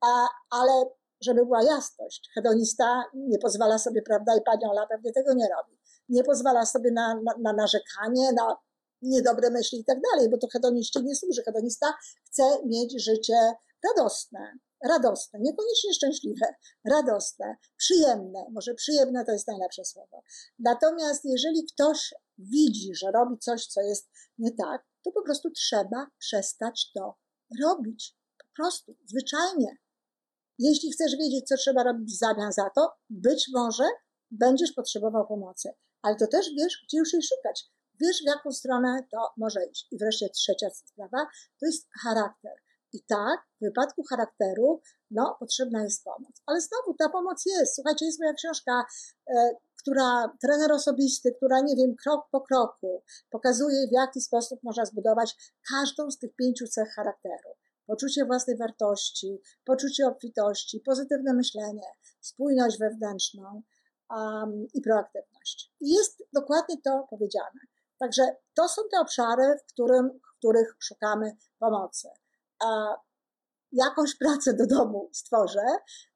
[0.00, 0.84] a, ale
[1.20, 5.78] żeby była jasność, hedonista nie pozwala sobie, prawda, i pani Ola pewnie tego nie robi,
[6.08, 8.56] nie pozwala sobie na, na, na narzekanie, na
[9.02, 11.42] niedobre myśli i tak dalej, bo to hedoniście nie służy.
[11.42, 11.94] Hedonista
[12.26, 13.52] chce mieć życie
[13.84, 16.46] radosne, radosne, niekoniecznie szczęśliwe,
[16.84, 18.46] radosne, przyjemne.
[18.52, 20.22] Może przyjemne to jest najlepsze słowo.
[20.58, 26.06] Natomiast jeżeli ktoś widzi, że robi coś, co jest nie tak, to po prostu trzeba
[26.18, 27.16] przestać to
[27.62, 28.16] robić.
[28.38, 29.76] Po prostu, zwyczajnie.
[30.58, 33.84] Jeśli chcesz wiedzieć, co trzeba robić w zamian za to, być może
[34.30, 35.70] będziesz potrzebował pomocy,
[36.02, 37.64] ale to też wiesz, gdzie już jej szukać.
[38.00, 39.88] Wiesz, w jaką stronę to może iść.
[39.90, 41.26] I wreszcie trzecia sprawa,
[41.60, 42.52] to jest charakter.
[42.92, 44.80] I tak, w wypadku charakteru,
[45.10, 46.42] no, potrzebna jest pomoc.
[46.46, 47.74] Ale znowu ta pomoc jest.
[47.74, 48.84] Słuchajcie, jest moja książka,
[49.30, 54.84] e, która, trener osobisty, która, nie wiem, krok po kroku pokazuje, w jaki sposób można
[54.84, 55.36] zbudować
[55.70, 57.50] każdą z tych pięciu cech charakteru.
[57.86, 61.86] Poczucie własnej wartości, poczucie obfitości, pozytywne myślenie,
[62.20, 63.62] spójność wewnętrzną
[64.10, 65.72] um, i proaktywność.
[65.80, 67.60] I jest dokładnie to powiedziane.
[67.98, 68.22] Także
[68.54, 72.08] to są te obszary, w, którym, w których szukamy pomocy.
[72.64, 72.96] A
[73.72, 75.66] jakąś pracę do domu stworzę,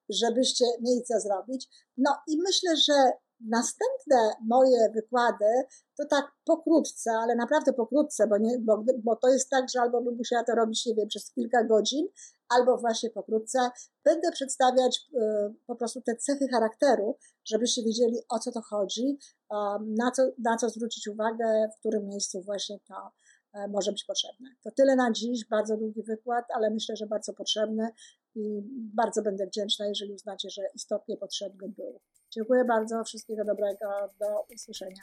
[0.08, 1.68] żebyście mieli co zrobić.
[1.96, 5.64] No i myślę, że następne moje wykłady
[5.96, 10.02] to tak pokrótce, ale naprawdę pokrótce, bo, nie, bo, bo to jest tak, że albo
[10.02, 12.08] bym musiała to robić, nie wiem, przez kilka godzin,
[12.57, 13.59] albo właśnie pokrótce.
[14.05, 15.18] Będę przedstawiać y,
[15.66, 19.18] po prostu te cechy charakteru, żebyście wiedzieli o co to chodzi,
[19.80, 23.11] na co, na co zwrócić uwagę, w którym miejscu właśnie to
[23.55, 24.48] e, może być potrzebne.
[24.62, 27.88] To tyle na dziś, bardzo długi wykład, ale myślę, że bardzo potrzebny
[28.34, 28.62] i
[28.94, 32.00] bardzo będę wdzięczna, jeżeli uznacie, że istotnie potrzebny był.
[32.30, 33.86] Dziękuję bardzo, wszystkiego dobrego,
[34.20, 35.03] do usłyszenia.